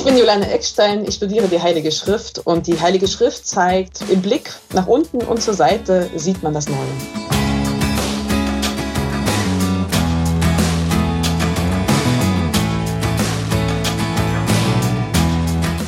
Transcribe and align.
Ich 0.00 0.06
bin 0.06 0.16
Juliane 0.16 0.50
Eckstein, 0.50 1.04
ich 1.06 1.16
studiere 1.16 1.46
die 1.46 1.60
Heilige 1.60 1.92
Schrift 1.92 2.38
und 2.38 2.66
die 2.66 2.80
Heilige 2.80 3.06
Schrift 3.06 3.46
zeigt, 3.46 4.00
im 4.10 4.22
Blick 4.22 4.50
nach 4.72 4.86
unten 4.86 5.18
und 5.18 5.42
zur 5.42 5.52
Seite 5.52 6.08
sieht 6.16 6.42
man 6.42 6.54
das 6.54 6.70
Neue. 6.70 6.78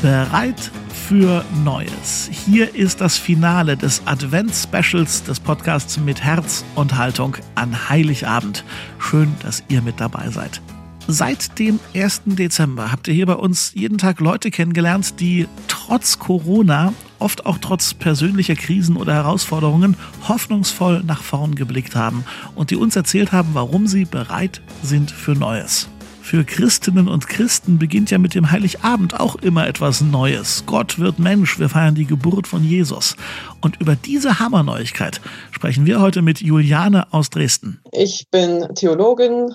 Bereit 0.02 0.70
für 1.08 1.42
Neues. 1.64 2.28
Hier 2.30 2.74
ist 2.74 3.00
das 3.00 3.16
Finale 3.16 3.78
des 3.78 4.02
Advents-Specials 4.04 5.24
des 5.24 5.40
Podcasts 5.40 5.96
mit 5.96 6.22
Herz 6.22 6.66
und 6.74 6.98
Haltung 6.98 7.38
an 7.54 7.88
Heiligabend. 7.88 8.62
Schön, 8.98 9.34
dass 9.42 9.62
ihr 9.70 9.80
mit 9.80 10.00
dabei 10.00 10.28
seid. 10.28 10.60
Seit 11.08 11.58
dem 11.58 11.80
1. 11.94 12.22
Dezember 12.26 12.92
habt 12.92 13.08
ihr 13.08 13.14
hier 13.14 13.26
bei 13.26 13.34
uns 13.34 13.72
jeden 13.74 13.98
Tag 13.98 14.20
Leute 14.20 14.50
kennengelernt, 14.50 15.18
die 15.20 15.48
trotz 15.66 16.18
Corona, 16.18 16.94
oft 17.18 17.44
auch 17.44 17.58
trotz 17.58 17.92
persönlicher 17.92 18.54
Krisen 18.54 18.96
oder 18.96 19.12
Herausforderungen, 19.12 19.96
hoffnungsvoll 20.28 21.02
nach 21.04 21.22
vorn 21.22 21.56
geblickt 21.56 21.96
haben 21.96 22.24
und 22.54 22.70
die 22.70 22.76
uns 22.76 22.94
erzählt 22.94 23.32
haben, 23.32 23.50
warum 23.52 23.88
sie 23.88 24.04
bereit 24.04 24.62
sind 24.82 25.10
für 25.10 25.32
Neues. 25.32 25.88
Für 26.22 26.44
Christinnen 26.44 27.08
und 27.08 27.28
Christen 27.28 27.78
beginnt 27.78 28.12
ja 28.12 28.18
mit 28.18 28.34
dem 28.34 28.52
Heiligabend 28.52 29.18
auch 29.18 29.34
immer 29.36 29.66
etwas 29.66 30.02
Neues. 30.02 30.62
Gott 30.66 31.00
wird 31.00 31.18
Mensch, 31.18 31.58
wir 31.58 31.68
feiern 31.68 31.96
die 31.96 32.06
Geburt 32.06 32.46
von 32.46 32.62
Jesus. 32.62 33.16
Und 33.60 33.80
über 33.80 33.96
diese 33.96 34.38
Hammerneuigkeit 34.38 35.20
sprechen 35.50 35.84
wir 35.84 36.00
heute 36.00 36.22
mit 36.22 36.40
Juliane 36.40 37.12
aus 37.12 37.28
Dresden. 37.28 37.80
Ich 37.90 38.28
bin 38.30 38.68
Theologin, 38.76 39.52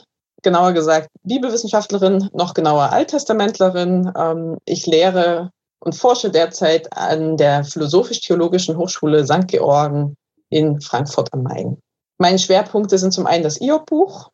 genauer 0.47 0.71
gesagt 0.71 1.09
Bibelwissenschaftlerin, 1.23 2.29
noch 2.31 2.53
genauer 2.53 2.93
Alttestamentlerin. 2.93 4.13
Ähm, 4.17 4.57
ich 4.63 4.85
lehre 4.85 5.51
und 5.81 5.93
forsche 5.93 6.29
derzeit 6.31 6.95
an 6.95 7.35
der 7.35 7.65
Philosophisch-Theologischen 7.65 8.77
Hochschule 8.77 9.25
St. 9.25 9.47
Georgen 9.47 10.15
in 10.49 10.79
Frankfurt 10.79 11.33
am 11.33 11.43
Main. 11.43 11.77
Meine 12.17 12.39
Schwerpunkte 12.39 12.97
sind 12.97 13.11
zum 13.11 13.27
einen 13.27 13.43
das 13.43 13.59
Iob-Buch, 13.59 14.31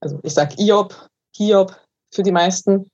also 0.00 0.20
ich 0.22 0.34
sage 0.34 0.54
Iob, 0.58 1.08
Hiob 1.34 1.74
für 2.12 2.22
die 2.22 2.30
meisten. 2.30 2.90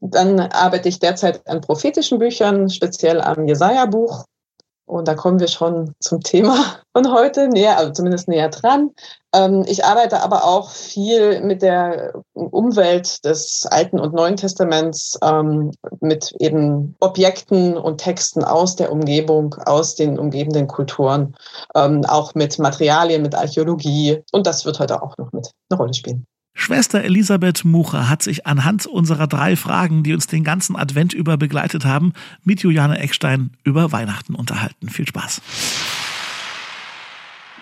Dann 0.00 0.38
arbeite 0.38 0.90
ich 0.90 0.98
derzeit 0.98 1.46
an 1.48 1.62
prophetischen 1.62 2.18
Büchern, 2.18 2.68
speziell 2.68 3.22
am 3.22 3.48
Jesaja-Buch 3.48 4.26
und 4.86 5.08
da 5.08 5.14
kommen 5.14 5.40
wir 5.40 5.48
schon 5.48 5.94
zum 6.00 6.20
Thema 6.20 6.56
von 6.92 7.12
heute, 7.12 7.48
näher, 7.48 7.78
also 7.78 7.92
zumindest 7.92 8.28
näher 8.28 8.48
dran. 8.48 8.90
Ähm, 9.34 9.64
ich 9.66 9.84
arbeite 9.84 10.22
aber 10.22 10.44
auch 10.44 10.70
viel 10.70 11.40
mit 11.40 11.62
der 11.62 12.12
Umwelt 12.34 13.24
des 13.24 13.66
Alten 13.70 13.98
und 13.98 14.14
Neuen 14.14 14.36
Testaments, 14.36 15.18
ähm, 15.22 15.70
mit 16.00 16.34
eben 16.38 16.96
Objekten 17.00 17.76
und 17.76 17.98
Texten 17.98 18.44
aus 18.44 18.76
der 18.76 18.92
Umgebung, 18.92 19.54
aus 19.64 19.94
den 19.94 20.18
umgebenden 20.18 20.66
Kulturen, 20.66 21.34
ähm, 21.74 22.04
auch 22.06 22.34
mit 22.34 22.58
Materialien, 22.58 23.22
mit 23.22 23.34
Archäologie. 23.34 24.22
Und 24.32 24.46
das 24.46 24.64
wird 24.66 24.78
heute 24.80 25.02
auch 25.02 25.16
noch 25.16 25.32
mit 25.32 25.50
eine 25.70 25.78
Rolle 25.78 25.94
spielen. 25.94 26.26
Schwester 26.54 27.02
Elisabeth 27.02 27.64
Mucher 27.64 28.08
hat 28.08 28.22
sich 28.22 28.46
anhand 28.46 28.86
unserer 28.86 29.26
drei 29.26 29.56
Fragen, 29.56 30.02
die 30.02 30.12
uns 30.12 30.26
den 30.26 30.44
ganzen 30.44 30.76
Advent 30.76 31.14
über 31.14 31.36
begleitet 31.36 31.84
haben, 31.84 32.12
mit 32.44 32.60
Juliane 32.60 32.98
Eckstein 32.98 33.50
über 33.64 33.90
Weihnachten 33.92 34.34
unterhalten. 34.34 34.88
Viel 34.88 35.08
Spaß. 35.08 35.40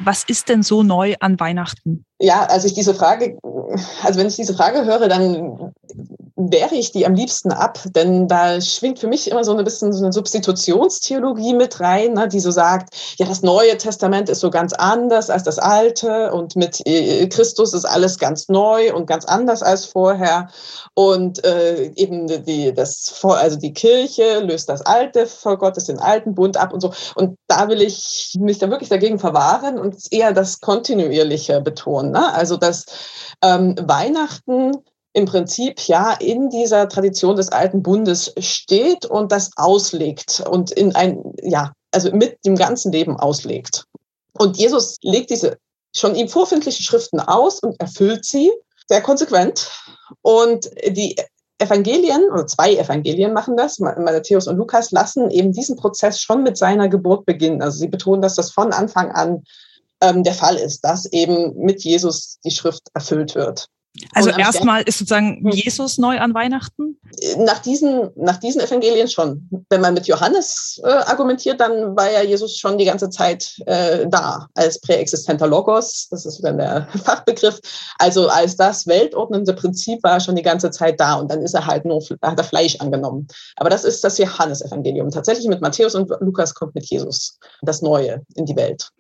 Was 0.03 0.25
ist 0.25 0.49
denn 0.49 0.63
so 0.63 0.83
neu 0.83 1.15
an 1.21 1.39
Weihnachten? 1.39 2.05
Ja, 2.19 2.45
als 2.45 2.65
ich 2.65 2.73
diese 2.73 2.95
Frage, 2.95 3.39
also 4.03 4.19
wenn 4.19 4.27
ich 4.27 4.37
diese 4.37 4.55
Frage 4.55 4.85
höre, 4.85 5.09
dann 5.09 5.73
wehre 6.49 6.75
ich 6.75 6.93
die 6.93 7.07
am 7.07 7.15
liebsten 7.15 7.53
ab, 7.53 7.79
denn 7.95 8.29
da 8.29 8.61
schwingt 8.61 8.99
für 8.99 9.09
mich 9.09 9.31
immer 9.31 9.45
so 9.45 9.57
ein 9.57 9.65
bisschen 9.65 9.93
so 9.93 10.03
eine 10.03 10.13
Substitutionstheologie 10.13 11.55
mit 11.55 11.81
rein, 11.81 12.15
ne, 12.15 12.29
die 12.29 12.41
so 12.41 12.51
sagt, 12.51 12.95
ja, 13.19 13.27
das 13.27 13.43
Neue 13.43 13.77
Testament 13.77 14.29
ist 14.29 14.41
so 14.41 14.51
ganz 14.51 14.73
anders 14.73 15.29
als 15.29 15.43
das 15.43 15.59
Alte 15.59 16.33
und 16.33 16.57
mit 16.57 16.81
äh, 16.87 17.27
Christus 17.29 17.75
ist 17.75 17.85
alles 17.85 18.19
ganz 18.19 18.49
neu 18.49 18.95
und 18.95 19.07
ganz 19.07 19.25
anders 19.25 19.63
als 19.63 19.85
vorher 19.85 20.49
und 20.95 21.45
äh, 21.45 21.93
eben 21.97 22.27
die, 22.45 22.73
das, 22.73 23.21
also 23.23 23.59
die 23.59 23.73
Kirche 23.73 24.41
löst 24.41 24.69
das 24.69 24.83
Alte 24.83 25.27
vor 25.27 25.59
Gottes 25.59 25.85
den 25.85 25.99
alten 25.99 26.35
Bund 26.35 26.57
ab 26.57 26.73
und 26.73 26.81
so 26.81 26.93
und 27.17 27.37
da 27.49 27.69
will 27.69 27.83
ich 27.83 28.37
mich 28.39 28.59
da 28.59 28.71
wirklich 28.71 28.89
dagegen 28.89 29.19
verwahren 29.19 29.79
und 29.79 29.97
eher 30.11 30.33
das 30.33 30.61
Kontinuierliche 30.61 31.61
betonen, 31.61 32.13
ne? 32.13 32.33
also 32.33 32.57
dass 32.57 32.87
ähm, 33.43 33.75
Weihnachten 33.81 34.73
im 35.13 35.25
Prinzip 35.27 35.81
ja 35.89 36.13
in 36.13 36.51
dieser 36.51 36.89
Tradition 36.89 37.37
des 37.37 37.51
alten 37.51 37.83
Bundes 37.83 38.33
steht 38.39 39.07
und 39.07 39.33
das 39.33 39.51
auslegt 39.57 40.43
und 40.49 40.71
in 40.71 40.95
ein, 40.95 41.21
ja, 41.43 41.73
also 41.91 42.13
mit 42.13 42.39
dem 42.45 42.57
ganzen 42.57 42.93
Leben 42.93 43.19
auslegt. 43.19 43.85
Und 44.39 44.57
Jesus 44.57 44.97
legt 45.03 45.31
diese 45.31 45.59
schon 45.95 46.15
ihm 46.15 46.29
vorfindlichen 46.29 46.85
Schriften 46.85 47.21
aus 47.21 47.61
und 47.61 47.81
erfüllt 47.81 48.25
sie 48.25 48.51
sehr 48.89 49.03
konsequent. 49.03 49.71
Und 50.23 50.71
die 50.87 51.17
Evangelien, 51.59 52.31
oder 52.31 52.47
zwei 52.47 52.77
Evangelien 52.77 53.33
machen 53.33 53.57
das, 53.57 53.79
Matthäus 53.81 54.47
und 54.47 54.57
Lukas, 54.57 54.93
lassen 54.93 55.31
eben 55.31 55.53
diesen 55.53 55.77
Prozess 55.77 56.21
schon 56.21 56.43
mit 56.43 56.57
seiner 56.57 56.89
Geburt 56.89 57.27
beginnen. 57.27 57.61
Also 57.61 57.79
sie 57.79 57.89
betonen, 57.89 58.23
dass 58.23 58.37
das 58.37 58.51
von 58.51 58.73
Anfang 58.73 59.11
an 59.11 59.45
ähm, 60.01 60.25
der 60.25 60.35
Fall 60.35 60.57
ist, 60.57 60.81
dass 60.85 61.07
eben 61.13 61.57
mit 61.57 61.85
Jesus 61.85 62.39
die 62.45 62.51
Schrift 62.51 62.89
erfüllt 62.95 63.35
wird. 63.35 63.69
Also 64.15 64.31
erstmal 64.31 64.83
ist 64.83 64.99
sozusagen 64.99 65.41
hm. 65.43 65.51
Jesus 65.51 65.99
neu 65.99 66.19
an 66.19 66.33
Weihnachten? 66.33 67.01
Nach 67.39 67.59
diesen, 67.59 68.11
nach 68.15 68.37
diesen 68.37 68.61
Evangelien 68.61 69.09
schon. 69.09 69.49
Wenn 69.69 69.81
man 69.81 69.95
mit 69.95 70.07
Johannes 70.07 70.81
äh, 70.85 70.89
argumentiert, 70.89 71.61
dann 71.61 71.97
war 71.97 72.11
ja 72.11 72.23
Jesus 72.23 72.57
schon 72.57 72.79
die 72.79 72.85
ganze 72.85 73.11
Zeit 73.11 73.57
äh, 73.67 74.07
da 74.09 74.49
als 74.55 74.81
präexistenter 74.81 75.47
Logos. 75.47 76.09
Das 76.11 76.25
ist 76.25 76.41
dann 76.43 76.59
der 76.59 76.89
Fachbegriff. 77.05 77.61
Also 77.99 78.29
als 78.29 78.57
das 78.57 78.87
weltordnende 78.87 79.55
Prinzip 79.55 80.03
war 80.03 80.13
er 80.13 80.21
schon 80.21 80.37
die 80.37 80.43
ganze 80.43 80.71
Zeit 80.71 81.01
da 81.01 81.15
und 81.15 81.31
dann 81.31 81.43
ist 81.43 81.55
er 81.55 81.67
halt 81.67 81.85
nur, 81.85 82.01
hat 82.23 82.39
er 82.39 82.45
Fleisch 82.45 82.77
angenommen. 82.77 83.27
Aber 83.57 83.71
das 83.71 83.85
ist 83.85 84.05
das 84.05 84.19
Johannesevangelium. 84.19 85.11
Tatsächlich 85.11 85.49
mit 85.49 85.61
Matthäus 85.61 85.95
und 85.95 86.11
Lukas 86.21 86.55
kommt 86.55 86.75
mit 86.75 86.89
Jesus 86.89 87.39
das 87.63 87.83
Neue 87.83 88.23
in 88.35 88.47
die 88.47 88.57
Welt. 88.57 88.91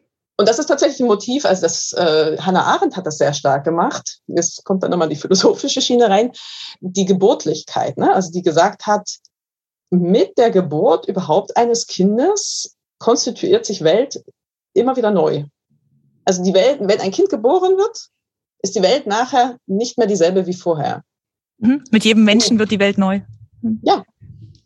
Und 0.41 0.49
das 0.49 0.59
ist 0.59 0.69
tatsächlich 0.69 1.01
ein 1.01 1.07
Motiv, 1.07 1.45
also 1.45 1.61
das 1.61 1.93
äh, 1.93 2.39
Hannah 2.39 2.65
Arendt 2.65 2.97
hat 2.97 3.05
das 3.05 3.19
sehr 3.19 3.35
stark 3.35 3.63
gemacht. 3.63 4.21
Jetzt 4.27 4.65
kommt 4.65 4.83
dann 4.83 4.91
nochmal 4.91 5.11
die 5.11 5.17
philosophische 5.17 5.83
Schiene 5.83 6.09
rein, 6.09 6.33
die 6.81 7.05
Geburtlichkeit, 7.05 7.99
ne? 7.99 8.15
also 8.15 8.33
die 8.33 8.41
gesagt 8.41 8.87
hat, 8.87 9.19
mit 9.91 10.39
der 10.39 10.51
Geburt 10.51 11.07
überhaupt 11.07 11.59
eines 11.59 11.87
Kindes 11.87 12.75
konstituiert 12.99 13.67
sich 13.67 13.85
Welt 13.85 14.25
immer 14.73 14.97
wieder 14.97 15.11
neu. 15.11 15.45
Also 16.25 16.43
die 16.43 16.55
Welt, 16.55 16.79
wenn 16.81 17.01
ein 17.01 17.11
Kind 17.11 17.29
geboren 17.29 17.77
wird, 17.77 18.09
ist 18.63 18.75
die 18.75 18.83
Welt 18.83 19.07
nachher 19.07 19.59
nicht 19.67 19.99
mehr 19.99 20.07
dieselbe 20.07 20.47
wie 20.47 20.55
vorher. 20.55 21.03
Mhm. 21.59 21.85
Mit 21.91 22.07
jedem 22.07 22.25
Menschen 22.25 22.59
wird 22.59 22.71
die 22.71 22.81
Welt 22.81 22.97
neu. 22.97 23.21
Mhm. 23.61 23.81
Ja. 23.83 24.05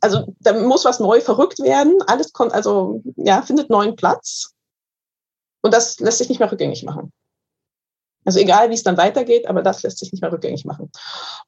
Also 0.01 0.37
da 0.39 0.53
muss 0.53 0.85
was 0.85 1.01
neu 1.01 1.21
verrückt 1.21 1.59
werden. 1.59 1.99
Alles 2.06 2.33
kommt, 2.33 2.53
also 2.53 3.03
ja, 3.17 3.43
findet 3.43 3.71
neuen 3.71 3.97
Platz. 3.97 4.54
Und 5.65 5.73
das 5.73 5.99
lässt 5.99 6.19
sich 6.19 6.29
nicht 6.29 6.41
mehr 6.41 6.53
rückgängig 6.53 6.85
machen. 6.85 7.11
Also 8.27 8.39
egal, 8.39 8.69
wie 8.69 8.75
es 8.75 8.83
dann 8.83 8.99
weitergeht, 8.99 9.47
aber 9.49 9.63
das 9.63 9.83
lässt 9.83 9.99
sich 9.99 10.13
nicht 10.13 10.21
mehr 10.21 10.31
rückgängig 10.31 10.67
machen. 10.67 10.91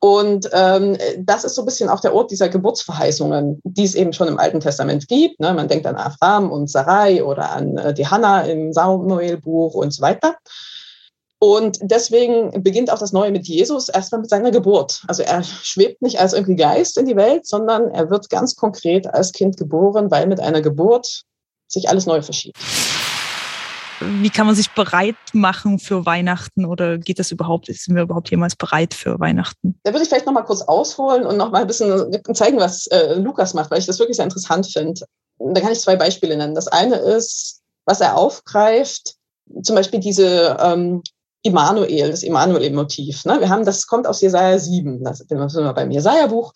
Und 0.01 0.49
ähm, 0.53 0.97
das 1.19 1.45
ist 1.45 1.55
so 1.55 1.63
ein 1.63 1.67
bisschen 1.67 1.91
auch 1.91 2.01
der 2.01 2.15
Ort 2.15 2.31
dieser 2.31 2.49
Geburtsverheißungen, 2.49 3.61
die 3.65 3.85
es 3.85 3.95
eben 3.95 4.15
schon 4.15 4.29
im 4.29 4.39
Alten 4.39 4.61
Testament 4.61 5.07
gibt. 5.09 5.39
Ne? 5.39 5.53
Man 5.53 5.69
denkt 5.69 5.87
an 5.87 5.97
Abraham 5.97 6.51
und 6.51 6.71
Sarai 6.71 7.25
oder 7.25 7.51
an 7.51 7.77
äh, 7.77 7.93
die 7.93 8.07
Hannah 8.07 8.43
im 8.43 8.73
Samuelbuch 8.73 9.75
und 9.75 9.93
so 9.93 10.01
weiter. 10.01 10.37
Und 11.39 11.79
deswegen 11.83 12.63
beginnt 12.63 12.91
auch 12.91 12.99
das 12.99 13.13
Neue 13.13 13.33
mit 13.33 13.47
Jesus 13.47 13.91
erstmal 13.91 14.23
mit 14.23 14.31
seiner 14.31 14.51
Geburt. 14.51 15.03
Also 15.09 15.23
er 15.23 15.43
schwebt 15.43 16.01
nicht 16.01 16.19
als 16.21 16.33
irgendwie 16.33 16.57
Geist 16.57 16.97
in 16.97 17.05
die 17.05 17.17
Welt, 17.17 17.47
sondern 17.47 17.91
er 17.91 18.09
wird 18.09 18.31
ganz 18.31 18.57
konkret 18.57 19.07
als 19.07 19.33
Kind 19.33 19.59
geboren, 19.59 20.11
weil 20.11 20.27
mit 20.27 20.41
einer 20.41 20.63
Geburt 20.63 21.25
sich 21.69 21.91
alles 21.91 22.07
neu 22.07 22.23
verschiebt 22.23 22.57
wie 24.01 24.31
kann 24.31 24.47
man 24.47 24.55
sich 24.55 24.71
bereit 24.71 25.17
machen 25.33 25.79
für 25.79 26.07
Weihnachten 26.07 26.65
oder 26.65 26.99
geht 26.99 27.19
das 27.19 27.31
überhaupt, 27.31 27.67
sind 27.67 27.95
wir 27.95 28.03
überhaupt 28.03 28.31
jemals 28.31 28.57
bereit 28.57 28.95
für 28.95 29.19
Weihnachten? 29.19 29.79
Da 29.83 29.93
würde 29.93 30.03
ich 30.03 30.09
vielleicht 30.09 30.27
noch 30.27 30.33
mal 30.33 30.43
kurz 30.43 30.63
ausholen 30.63 31.25
und 31.25 31.37
noch 31.37 31.51
mal 31.51 31.63
ein 31.63 31.67
bisschen 31.67 32.13
zeigen, 32.35 32.59
was 32.59 32.87
äh, 32.89 33.15
Lukas 33.15 33.55
macht, 33.55 33.71
weil 33.71 33.79
ich 33.79 33.87
das 33.87 33.99
wirklich 33.99 34.17
sehr 34.17 34.25
interessant 34.25 34.67
finde. 34.67 35.03
Da 35.39 35.61
kann 35.61 35.73
ich 35.73 35.81
zwei 35.81 35.97
Beispiele 35.97 36.37
nennen. 36.37 36.55
Das 36.55 36.69
eine 36.69 36.97
ist, 36.97 37.61
was 37.85 38.01
er 38.01 38.17
aufgreift, 38.17 39.15
zum 39.63 39.77
Beispiel 39.77 40.01
diese 40.01 40.57
ähm, 40.61 41.03
Immanuel, 41.47 42.11
das 42.11 42.23
Immanuel-Motiv. 42.23 43.25
Ne? 43.25 43.41
Wir 43.41 43.49
haben, 43.49 43.65
das 43.65 43.87
kommt 43.87 44.07
aus 44.07 44.21
Jesaja 44.21 44.59
7, 44.59 45.03
das 45.05 45.19
sind 45.19 45.31
wir 45.39 45.73
beim 45.73 45.91
Jesaja-Buch. 45.91 46.53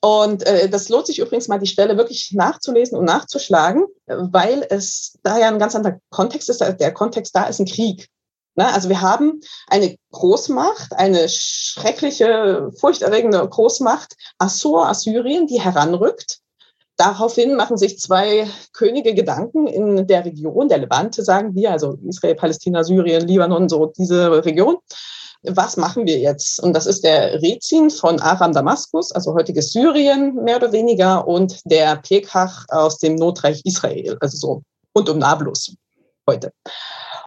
Und 0.00 0.46
äh, 0.46 0.68
das 0.68 0.88
lohnt 0.88 1.06
sich 1.06 1.18
übrigens 1.18 1.48
mal, 1.48 1.58
die 1.58 1.66
Stelle 1.66 1.96
wirklich 1.96 2.32
nachzulesen 2.32 2.96
und 2.96 3.04
nachzuschlagen, 3.04 3.84
weil 4.06 4.66
es 4.68 5.18
da 5.22 5.38
ja 5.38 5.48
ein 5.48 5.58
ganz 5.58 5.74
anderer 5.74 5.98
Kontext 6.10 6.48
ist. 6.48 6.60
Der 6.60 6.92
Kontext 6.92 7.34
da 7.34 7.44
ist 7.44 7.58
ein 7.58 7.66
Krieg. 7.66 8.08
Na, 8.54 8.72
also 8.72 8.88
wir 8.88 9.00
haben 9.00 9.40
eine 9.68 9.96
Großmacht, 10.12 10.92
eine 10.94 11.28
schreckliche, 11.28 12.70
furchterregende 12.78 13.46
Großmacht, 13.48 14.16
Assur, 14.38 14.88
Assyrien, 14.88 15.46
die 15.46 15.60
heranrückt. 15.60 16.40
Daraufhin 17.00 17.56
machen 17.56 17.78
sich 17.78 17.98
zwei 17.98 18.46
Könige 18.74 19.14
Gedanken 19.14 19.66
in 19.66 20.06
der 20.06 20.26
Region, 20.26 20.68
der 20.68 20.76
Levante, 20.76 21.24
sagen 21.24 21.54
wir, 21.54 21.70
also 21.70 21.96
Israel, 22.06 22.34
Palästina, 22.34 22.84
Syrien, 22.84 23.26
Libanon, 23.26 23.70
so 23.70 23.86
diese 23.96 24.44
Region 24.44 24.76
was 25.42 25.78
machen 25.78 26.06
wir 26.06 26.18
jetzt? 26.18 26.62
Und 26.62 26.74
das 26.74 26.84
ist 26.84 27.02
der 27.02 27.40
Rezin 27.40 27.88
von 27.88 28.20
Aram 28.20 28.52
Damaskus, 28.52 29.10
also 29.12 29.32
heutiges 29.32 29.72
Syrien 29.72 30.34
mehr 30.34 30.56
oder 30.56 30.70
weniger, 30.72 31.26
und 31.26 31.60
der 31.64 31.96
Pekach 31.96 32.66
aus 32.68 32.98
dem 32.98 33.14
Notreich 33.14 33.62
Israel, 33.64 34.18
also 34.20 34.36
so 34.36 34.62
rund 34.94 35.08
um 35.08 35.16
Nablus 35.16 35.74
heute. 36.28 36.52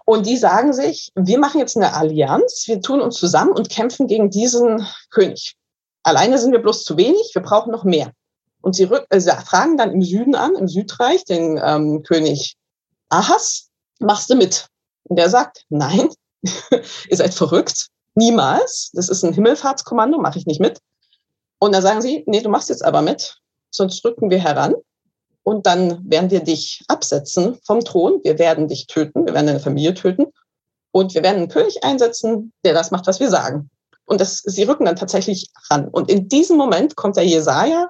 Und 0.06 0.28
die 0.28 0.38
sagen 0.38 0.74
sich, 0.74 1.12
wir 1.16 1.40
machen 1.40 1.60
jetzt 1.60 1.76
eine 1.76 1.96
Allianz, 1.96 2.66
wir 2.68 2.82
tun 2.82 3.02
uns 3.02 3.16
zusammen 3.16 3.54
und 3.54 3.70
kämpfen 3.70 4.06
gegen 4.06 4.30
diesen 4.30 4.86
König. 5.10 5.56
Alleine 6.04 6.38
sind 6.38 6.52
wir 6.52 6.62
bloß 6.62 6.84
zu 6.84 6.98
wenig, 6.98 7.32
wir 7.34 7.42
brauchen 7.42 7.72
noch 7.72 7.84
mehr. 7.84 8.12
Und 8.64 8.76
sie 8.76 8.84
äh, 8.84 9.22
fragen 9.46 9.78
dann 9.78 9.92
im 9.92 10.02
Süden 10.02 10.36
an, 10.36 10.56
im 10.56 10.68
Südreich, 10.68 11.26
den 11.26 11.60
ähm, 11.64 12.02
König 12.04 12.56
Ahas, 13.10 13.70
machst 14.00 14.30
du 14.30 14.36
mit? 14.36 14.68
Und 15.04 15.20
der 15.20 15.30
sagt, 15.30 15.66
nein, 15.70 16.10
ihr 16.42 17.18
seid 17.18 17.34
verrückt, 17.34 17.90
Niemals. 18.16 18.92
Das 18.94 19.10
ist 19.10 19.24
ein 19.24 19.34
Himmelfahrtskommando, 19.34 20.20
mache 20.20 20.38
ich 20.38 20.46
nicht 20.46 20.60
mit. 20.60 20.80
Und 21.60 21.74
dann 21.74 21.82
sagen 21.82 22.02
sie, 22.02 22.24
nee, 22.28 22.42
du 22.42 22.50
machst 22.50 22.70
jetzt 22.70 22.84
aber 22.84 23.02
mit, 23.02 23.38
sonst 23.72 24.04
rücken 24.06 24.30
wir 24.30 24.40
heran 24.40 24.76
und 25.44 25.66
dann 25.66 26.10
werden 26.10 26.30
wir 26.30 26.42
dich 26.42 26.84
absetzen 26.88 27.58
vom 27.64 27.84
Thron. 27.84 28.20
Wir 28.24 28.38
werden 28.38 28.68
dich 28.68 28.88
töten, 28.88 29.26
wir 29.26 29.34
werden 29.34 29.48
deine 29.48 29.60
Familie 29.60 29.94
töten 29.94 30.26
und 30.92 31.14
wir 31.14 31.24
werden 31.24 31.38
einen 31.38 31.48
König 31.48 31.84
einsetzen, 31.84 32.52
der 32.66 32.74
das 32.74 32.92
macht, 32.92 33.08
was 33.08 33.20
wir 33.20 33.30
sagen. 33.30 33.70
Und 34.06 34.20
das, 34.20 34.40
sie 34.40 34.64
rücken 34.64 34.86
dann 34.86 34.98
tatsächlich 34.98 35.50
ran. 35.70 35.88
Und 35.88 36.12
in 36.12 36.28
diesem 36.28 36.58
Moment 36.58 36.96
kommt 36.96 37.16
der 37.16 37.26
Jesaja 37.26 37.90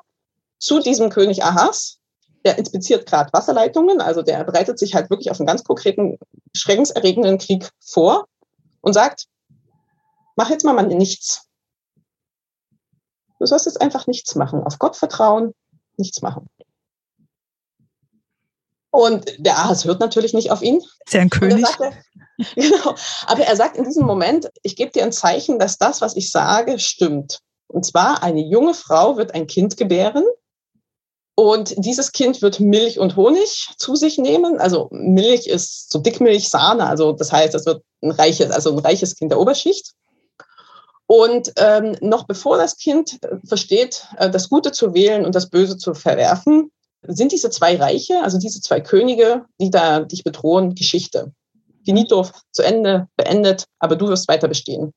zu 0.63 0.79
diesem 0.79 1.09
König 1.09 1.43
Ahas. 1.43 1.99
Der 2.45 2.57
inspiziert 2.57 3.05
gerade 3.05 3.31
Wasserleitungen, 3.31 4.01
also 4.01 4.21
der 4.21 4.43
bereitet 4.43 4.77
sich 4.77 4.95
halt 4.95 5.09
wirklich 5.09 5.31
auf 5.31 5.39
einen 5.39 5.47
ganz 5.47 5.63
konkreten, 5.63 6.17
schreckenserregenden 6.53 7.37
Krieg 7.37 7.69
vor 7.79 8.27
und 8.81 8.91
sagt, 8.91 9.27
mach 10.35 10.49
jetzt 10.49 10.65
mal 10.65 10.73
mal 10.73 10.85
nichts. 10.85 11.47
Du 13.39 13.45
sollst 13.45 13.65
jetzt 13.65 13.81
einfach 13.81 14.07
nichts 14.07 14.35
machen. 14.35 14.61
Auf 14.61 14.77
Gott 14.77 14.97
vertrauen, 14.97 15.53
nichts 15.95 16.21
machen. 16.21 16.49
Und 18.91 19.25
der 19.37 19.57
Ahas 19.57 19.85
hört 19.85 20.01
natürlich 20.01 20.33
nicht 20.33 20.51
auf 20.51 20.61
ihn. 20.61 20.81
Ist 21.05 21.13
ja 21.13 21.21
ein 21.21 21.29
König. 21.29 21.65
Sagt, 21.65 21.95
genau. 22.55 22.95
Aber 23.25 23.43
er 23.43 23.55
sagt 23.55 23.77
in 23.77 23.85
diesem 23.85 24.05
Moment, 24.05 24.49
ich 24.63 24.75
gebe 24.75 24.91
dir 24.91 25.03
ein 25.03 25.13
Zeichen, 25.13 25.59
dass 25.59 25.77
das, 25.77 26.01
was 26.01 26.15
ich 26.17 26.29
sage, 26.29 26.77
stimmt. 26.77 27.39
Und 27.67 27.85
zwar, 27.85 28.21
eine 28.21 28.41
junge 28.41 28.73
Frau 28.73 29.17
wird 29.17 29.33
ein 29.33 29.47
Kind 29.47 29.77
gebären. 29.77 30.25
Und 31.35 31.73
dieses 31.77 32.11
Kind 32.11 32.41
wird 32.41 32.59
Milch 32.59 32.99
und 32.99 33.15
Honig 33.15 33.69
zu 33.77 33.95
sich 33.95 34.17
nehmen. 34.17 34.59
Also 34.59 34.87
Milch 34.91 35.47
ist 35.47 35.91
so 35.91 35.99
Dickmilch, 35.99 36.49
Sahne. 36.49 36.85
Also 36.85 37.11
das 37.13 37.31
heißt, 37.31 37.55
es 37.55 37.65
wird 37.65 37.83
ein 38.01 38.11
reiches, 38.11 38.51
also 38.51 38.71
ein 38.71 38.79
reiches 38.79 39.15
Kind 39.15 39.31
der 39.31 39.39
Oberschicht. 39.39 39.93
Und 41.07 41.51
ähm, 41.57 41.97
noch 42.01 42.25
bevor 42.25 42.57
das 42.57 42.77
Kind 42.77 43.19
versteht, 43.45 44.05
äh, 44.17 44.29
das 44.29 44.49
Gute 44.49 44.71
zu 44.71 44.93
wählen 44.93 45.25
und 45.25 45.35
das 45.35 45.49
Böse 45.49 45.77
zu 45.77 45.93
verwerfen, 45.93 46.71
sind 47.07 47.31
diese 47.31 47.49
zwei 47.49 47.75
Reiche, 47.75 48.23
also 48.23 48.37
diese 48.37 48.61
zwei 48.61 48.79
Könige, 48.79 49.45
die 49.59 49.69
da 49.69 50.01
dich 50.01 50.23
bedrohen, 50.23 50.75
Geschichte. 50.75 51.33
Finito 51.83 52.27
zu 52.51 52.63
Ende, 52.63 53.09
beendet, 53.17 53.65
aber 53.79 53.97
du 53.97 54.07
wirst 54.07 54.29
weiter 54.29 54.47
bestehen. 54.47 54.93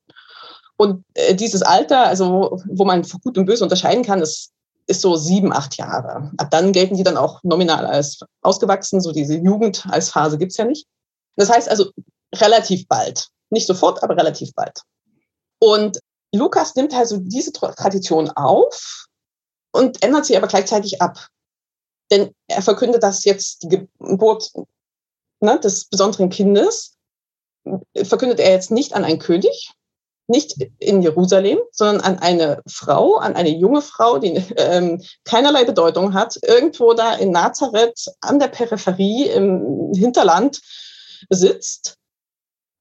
Und 0.76 1.04
äh, 1.14 1.34
dieses 1.34 1.62
Alter, 1.62 2.06
also 2.06 2.30
wo, 2.30 2.62
wo 2.68 2.84
man 2.84 3.02
Gut 3.02 3.36
und 3.38 3.46
Böse 3.46 3.64
unterscheiden 3.64 4.04
kann, 4.04 4.20
ist, 4.20 4.52
ist 4.86 5.00
so 5.00 5.16
sieben, 5.16 5.52
acht 5.52 5.76
Jahre. 5.76 6.30
Ab 6.36 6.50
dann 6.50 6.72
gelten 6.72 6.96
die 6.96 7.02
dann 7.02 7.16
auch 7.16 7.42
nominal 7.42 7.86
als 7.86 8.20
ausgewachsen, 8.42 9.00
so 9.00 9.12
diese 9.12 9.36
Jugend 9.36 9.86
als 9.88 10.10
Phase 10.10 10.38
gibt's 10.38 10.56
ja 10.56 10.64
nicht. 10.64 10.86
Das 11.36 11.50
heißt 11.50 11.68
also 11.68 11.90
relativ 12.34 12.86
bald. 12.88 13.28
Nicht 13.50 13.66
sofort, 13.66 14.02
aber 14.02 14.16
relativ 14.16 14.52
bald. 14.54 14.82
Und 15.58 15.98
Lukas 16.34 16.74
nimmt 16.74 16.94
also 16.94 17.18
diese 17.18 17.52
Tradition 17.52 18.30
auf 18.30 19.06
und 19.72 20.02
ändert 20.02 20.26
sie 20.26 20.36
aber 20.36 20.48
gleichzeitig 20.48 21.00
ab. 21.00 21.28
Denn 22.10 22.32
er 22.48 22.62
verkündet, 22.62 23.02
dass 23.02 23.24
jetzt 23.24 23.62
die 23.62 23.88
Geburt 23.98 24.52
ne, 25.40 25.58
des 25.60 25.86
besonderen 25.86 26.30
Kindes, 26.30 26.96
verkündet 28.04 28.38
er 28.38 28.52
jetzt 28.52 28.70
nicht 28.70 28.94
an 28.94 29.04
einen 29.04 29.18
König, 29.18 29.72
nicht 30.28 30.56
in 30.78 31.02
Jerusalem, 31.02 31.58
sondern 31.70 32.00
an 32.00 32.18
eine 32.18 32.62
Frau, 32.66 33.16
an 33.16 33.34
eine 33.34 33.50
junge 33.50 33.82
Frau, 33.82 34.18
die 34.18 34.42
ähm, 34.56 35.02
keinerlei 35.24 35.64
Bedeutung 35.64 36.14
hat, 36.14 36.38
irgendwo 36.42 36.94
da 36.94 37.14
in 37.14 37.30
Nazareth 37.30 38.06
an 38.20 38.38
der 38.38 38.48
Peripherie 38.48 39.28
im 39.28 39.92
Hinterland 39.94 40.60
sitzt 41.30 41.96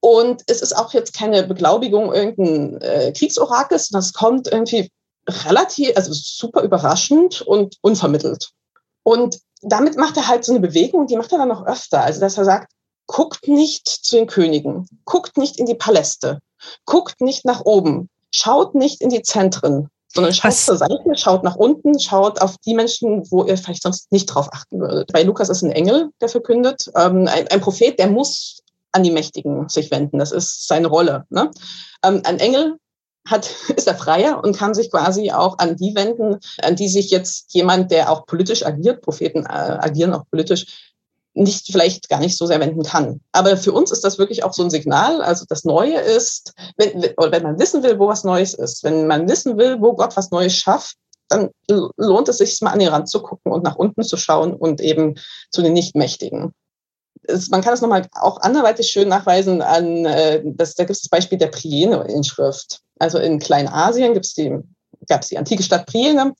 und 0.06 0.44
es 0.46 0.62
ist 0.62 0.76
auch 0.76 0.92
jetzt 0.92 1.14
keine 1.14 1.42
Beglaubigung 1.42 2.14
irgendein 2.14 2.80
äh, 2.80 3.12
Kriegsorakels, 3.12 3.88
das 3.88 4.12
kommt 4.12 4.46
irgendwie 4.46 4.88
relativ, 5.28 5.96
also 5.96 6.12
super 6.12 6.62
überraschend 6.62 7.42
und 7.42 7.76
unvermittelt. 7.80 8.50
Und 9.02 9.40
damit 9.62 9.96
macht 9.96 10.16
er 10.16 10.28
halt 10.28 10.44
so 10.44 10.52
eine 10.52 10.60
Bewegung, 10.60 11.08
die 11.08 11.16
macht 11.16 11.32
er 11.32 11.38
dann 11.38 11.48
noch 11.48 11.66
öfter. 11.66 12.02
Also, 12.04 12.20
dass 12.20 12.38
er 12.38 12.44
sagt, 12.44 12.70
guckt 13.06 13.48
nicht 13.48 13.88
zu 13.88 14.14
den 14.14 14.28
Königen, 14.28 14.88
guckt 15.04 15.36
nicht 15.38 15.58
in 15.58 15.66
die 15.66 15.74
Paläste, 15.74 16.38
guckt 16.84 17.20
nicht 17.20 17.44
nach 17.44 17.62
oben, 17.64 18.08
schaut 18.30 18.74
nicht 18.74 19.00
in 19.00 19.10
die 19.10 19.22
Zentren, 19.22 19.88
sondern 20.12 20.32
schaut 20.32 20.50
Was? 20.50 20.64
zur 20.64 20.76
Seite, 20.76 20.98
schaut 21.14 21.44
nach 21.44 21.56
unten, 21.56 21.98
schaut 21.98 22.40
auf 22.40 22.56
die 22.58 22.74
Menschen, 22.74 23.30
wo 23.30 23.44
ihr 23.44 23.56
vielleicht 23.56 23.82
sonst 23.82 24.10
nicht 24.12 24.26
drauf 24.26 24.48
achten 24.52 24.80
würdet. 24.80 25.12
Bei 25.12 25.22
Lukas 25.22 25.48
ist 25.48 25.62
ein 25.62 25.72
Engel, 25.72 26.10
der 26.20 26.28
verkündet, 26.28 26.90
ähm, 26.96 27.28
ein, 27.28 27.48
ein 27.48 27.60
Prophet, 27.60 27.98
der 27.98 28.08
muss 28.08 28.62
an 28.92 29.02
die 29.02 29.10
Mächtigen 29.10 29.68
sich 29.68 29.90
wenden. 29.90 30.18
Das 30.18 30.32
ist 30.32 30.66
seine 30.66 30.88
Rolle. 30.88 31.26
Ne? 31.28 31.50
Ähm, 32.02 32.22
ein 32.24 32.38
Engel 32.38 32.78
hat, 33.26 33.50
ist 33.76 33.86
er 33.86 33.94
freier 33.94 34.42
und 34.42 34.56
kann 34.56 34.74
sich 34.74 34.90
quasi 34.90 35.30
auch 35.30 35.58
an 35.58 35.76
die 35.76 35.94
wenden, 35.94 36.38
an 36.62 36.76
die 36.76 36.88
sich 36.88 37.10
jetzt 37.10 37.52
jemand, 37.52 37.90
der 37.90 38.10
auch 38.10 38.26
politisch 38.26 38.64
agiert, 38.64 39.02
Propheten 39.02 39.44
äh, 39.44 39.78
agieren 39.80 40.14
auch 40.14 40.24
politisch, 40.30 40.94
nicht 41.36 41.66
vielleicht 41.70 42.08
gar 42.08 42.20
nicht 42.20 42.36
so 42.36 42.46
sehr 42.46 42.60
wenden 42.60 42.82
kann. 42.82 43.20
Aber 43.32 43.56
für 43.56 43.72
uns 43.72 43.90
ist 43.90 44.04
das 44.04 44.18
wirklich 44.18 44.42
auch 44.42 44.52
so 44.52 44.62
ein 44.62 44.70
Signal. 44.70 45.20
Also 45.20 45.44
das 45.48 45.64
Neue 45.64 45.98
ist, 45.98 46.54
wenn, 46.76 47.02
wenn 47.02 47.42
man 47.42 47.58
wissen 47.58 47.82
will, 47.82 47.98
wo 47.98 48.08
was 48.08 48.24
Neues 48.24 48.54
ist, 48.54 48.84
wenn 48.84 49.06
man 49.06 49.28
wissen 49.28 49.56
will, 49.58 49.80
wo 49.80 49.94
Gott 49.94 50.16
was 50.16 50.30
Neues 50.30 50.56
schafft, 50.56 50.96
dann 51.28 51.50
lohnt 51.68 52.28
es 52.28 52.38
sich 52.38 52.60
mal 52.62 52.70
an 52.70 52.78
den 52.78 52.88
Rand 52.88 53.08
zu 53.08 53.20
gucken 53.20 53.52
und 53.52 53.64
nach 53.64 53.76
unten 53.76 54.02
zu 54.02 54.16
schauen 54.16 54.54
und 54.54 54.80
eben 54.80 55.14
zu 55.50 55.60
den 55.62 55.72
Nichtmächtigen 55.72 56.52
man 57.50 57.62
kann 57.62 57.74
es 57.74 57.80
nochmal 57.80 58.06
auch 58.12 58.40
anderweitig 58.40 58.88
schön 58.88 59.08
nachweisen 59.08 59.62
an, 59.62 60.04
äh, 60.04 60.42
das, 60.44 60.74
da 60.74 60.84
gibt 60.84 60.96
es 60.96 61.02
das 61.02 61.08
Beispiel 61.08 61.38
der 61.38 61.48
Priene-Inschrift. 61.48 62.80
Also 62.98 63.18
in 63.18 63.38
Kleinasien 63.38 64.14
gibt's 64.14 64.34
die, 64.34 64.56
gab 65.08 65.22
es 65.22 65.28
die 65.28 65.38
antike 65.38 65.62
Stadt 65.62 65.86
Priene 65.86 66.34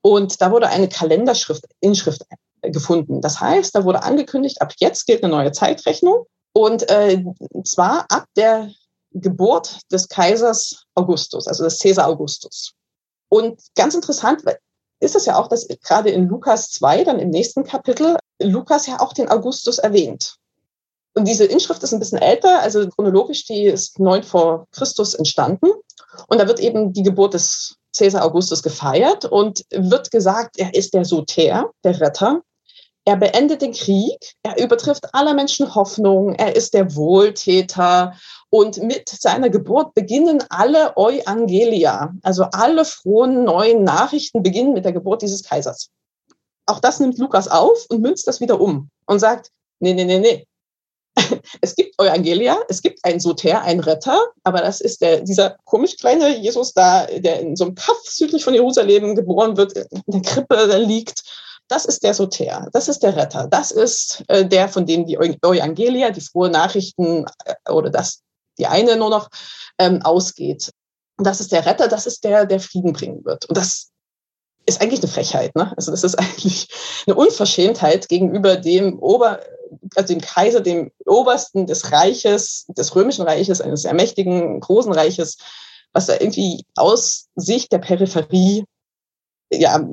und 0.00 0.40
da 0.40 0.50
wurde 0.50 0.68
eine 0.68 0.88
Kalenderschrift, 0.88 1.64
Inschrift 1.80 2.22
gefunden. 2.62 3.20
Das 3.20 3.40
heißt, 3.40 3.74
da 3.74 3.84
wurde 3.84 4.02
angekündigt, 4.02 4.60
ab 4.60 4.72
jetzt 4.78 5.06
gilt 5.06 5.22
eine 5.22 5.32
neue 5.32 5.52
Zeitrechnung 5.52 6.26
und 6.52 6.88
äh, 6.88 7.24
zwar 7.64 8.06
ab 8.10 8.26
der 8.36 8.70
Geburt 9.12 9.80
des 9.90 10.08
Kaisers 10.08 10.84
Augustus, 10.94 11.46
also 11.46 11.64
des 11.64 11.78
Caesar 11.78 12.06
Augustus. 12.06 12.72
Und 13.28 13.60
ganz 13.74 13.94
interessant 13.94 14.42
ist 15.00 15.16
es 15.16 15.26
ja 15.26 15.38
auch, 15.38 15.48
dass 15.48 15.66
gerade 15.82 16.10
in 16.10 16.28
Lukas 16.28 16.70
2, 16.70 17.04
dann 17.04 17.18
im 17.18 17.30
nächsten 17.30 17.64
Kapitel, 17.64 18.16
Lukas 18.40 18.86
ja 18.86 19.00
auch 19.00 19.12
den 19.12 19.28
Augustus 19.28 19.78
erwähnt. 19.78 20.36
Und 21.14 21.26
diese 21.26 21.44
Inschrift 21.44 21.82
ist 21.82 21.92
ein 21.92 21.98
bisschen 21.98 22.18
älter, 22.18 22.60
also 22.60 22.88
chronologisch, 22.88 23.44
die 23.44 23.64
ist 23.66 23.98
neun 23.98 24.22
vor 24.22 24.66
Christus 24.72 25.14
entstanden. 25.14 25.70
Und 26.28 26.40
da 26.40 26.46
wird 26.46 26.60
eben 26.60 26.92
die 26.92 27.02
Geburt 27.02 27.34
des 27.34 27.76
Caesar 27.96 28.24
Augustus 28.24 28.62
gefeiert 28.62 29.26
und 29.26 29.64
wird 29.70 30.10
gesagt, 30.10 30.58
er 30.58 30.74
ist 30.74 30.94
der 30.94 31.04
Soter, 31.04 31.70
der 31.84 32.00
Retter. 32.00 32.42
Er 33.04 33.16
beendet 33.16 33.62
den 33.62 33.72
Krieg, 33.72 34.34
er 34.42 34.62
übertrifft 34.62 35.12
aller 35.12 35.34
Menschen 35.34 35.74
Hoffnung, 35.74 36.34
er 36.34 36.54
ist 36.54 36.72
der 36.72 36.94
Wohltäter. 36.94 38.14
Und 38.48 38.82
mit 38.82 39.08
seiner 39.08 39.50
Geburt 39.50 39.94
beginnen 39.94 40.44
alle 40.50 40.96
Euangelia, 40.96 42.14
also 42.22 42.44
alle 42.52 42.84
frohen 42.84 43.44
neuen 43.44 43.82
Nachrichten 43.82 44.42
beginnen 44.42 44.74
mit 44.74 44.84
der 44.84 44.92
Geburt 44.92 45.22
dieses 45.22 45.42
Kaisers 45.42 45.90
auch 46.66 46.80
das 46.80 47.00
nimmt 47.00 47.18
Lukas 47.18 47.48
auf 47.48 47.86
und 47.88 48.00
münzt 48.00 48.26
das 48.26 48.40
wieder 48.40 48.60
um 48.60 48.90
und 49.06 49.18
sagt, 49.18 49.50
nee, 49.80 49.94
nee, 49.94 50.04
nee, 50.04 50.18
nee. 50.18 50.46
Es 51.60 51.74
gibt 51.74 51.98
Euangelia, 51.98 52.58
es 52.68 52.80
gibt 52.82 53.04
einen 53.04 53.20
Soter, 53.20 53.62
einen 53.62 53.80
Retter, 53.80 54.18
aber 54.44 54.60
das 54.60 54.80
ist 54.80 55.02
der, 55.02 55.20
dieser 55.20 55.56
komisch 55.64 55.96
kleine 55.96 56.38
Jesus 56.38 56.72
da, 56.72 57.06
der 57.06 57.40
in 57.40 57.56
so 57.56 57.64
einem 57.64 57.74
Kaff 57.74 58.00
südlich 58.04 58.44
von 58.44 58.54
Jerusalem 58.54 59.14
geboren 59.14 59.56
wird, 59.56 59.76
in 59.76 60.02
der 60.06 60.22
Krippe 60.22 60.68
da 60.68 60.76
liegt. 60.76 61.22
Das 61.72 61.86
ist 61.86 62.02
der 62.02 62.12
Soter, 62.12 62.68
das 62.74 62.88
ist 62.88 63.02
der 63.02 63.16
Retter, 63.16 63.48
das 63.48 63.70
ist 63.70 64.22
äh, 64.28 64.44
der, 64.46 64.68
von 64.68 64.84
dem 64.84 65.06
die 65.06 65.18
Euangelia, 65.18 66.10
die 66.10 66.20
frohe 66.20 66.50
Nachrichten 66.50 67.24
äh, 67.46 67.70
oder 67.70 67.88
das 67.88 68.20
die 68.58 68.66
eine 68.66 68.96
nur 68.96 69.08
noch 69.08 69.30
ähm, 69.78 70.02
ausgeht. 70.02 70.70
Das 71.16 71.40
ist 71.40 71.50
der 71.50 71.64
Retter, 71.64 71.88
das 71.88 72.06
ist 72.06 72.24
der, 72.24 72.44
der 72.44 72.60
Frieden 72.60 72.92
bringen 72.92 73.24
wird. 73.24 73.46
Und 73.46 73.56
das 73.56 73.88
ist 74.66 74.82
eigentlich 74.82 75.00
eine 75.00 75.10
Frechheit. 75.10 75.56
Ne? 75.56 75.72
Also 75.74 75.90
das 75.90 76.04
ist 76.04 76.14
eigentlich 76.18 76.68
eine 77.06 77.16
Unverschämtheit 77.16 78.06
gegenüber 78.10 78.56
dem 78.56 78.98
Ober, 78.98 79.40
also 79.96 80.12
dem 80.12 80.20
Kaiser, 80.20 80.60
dem 80.60 80.92
Obersten 81.06 81.66
des 81.66 81.90
Reiches, 81.90 82.66
des 82.68 82.94
Römischen 82.94 83.24
Reiches, 83.24 83.62
eines 83.62 83.80
sehr 83.80 83.94
mächtigen, 83.94 84.60
großen 84.60 84.92
Reiches, 84.92 85.38
was 85.94 86.04
da 86.04 86.12
irgendwie 86.20 86.66
aus 86.76 87.28
Sicht 87.34 87.72
der 87.72 87.78
Peripherie 87.78 88.66
ja, 89.52 89.84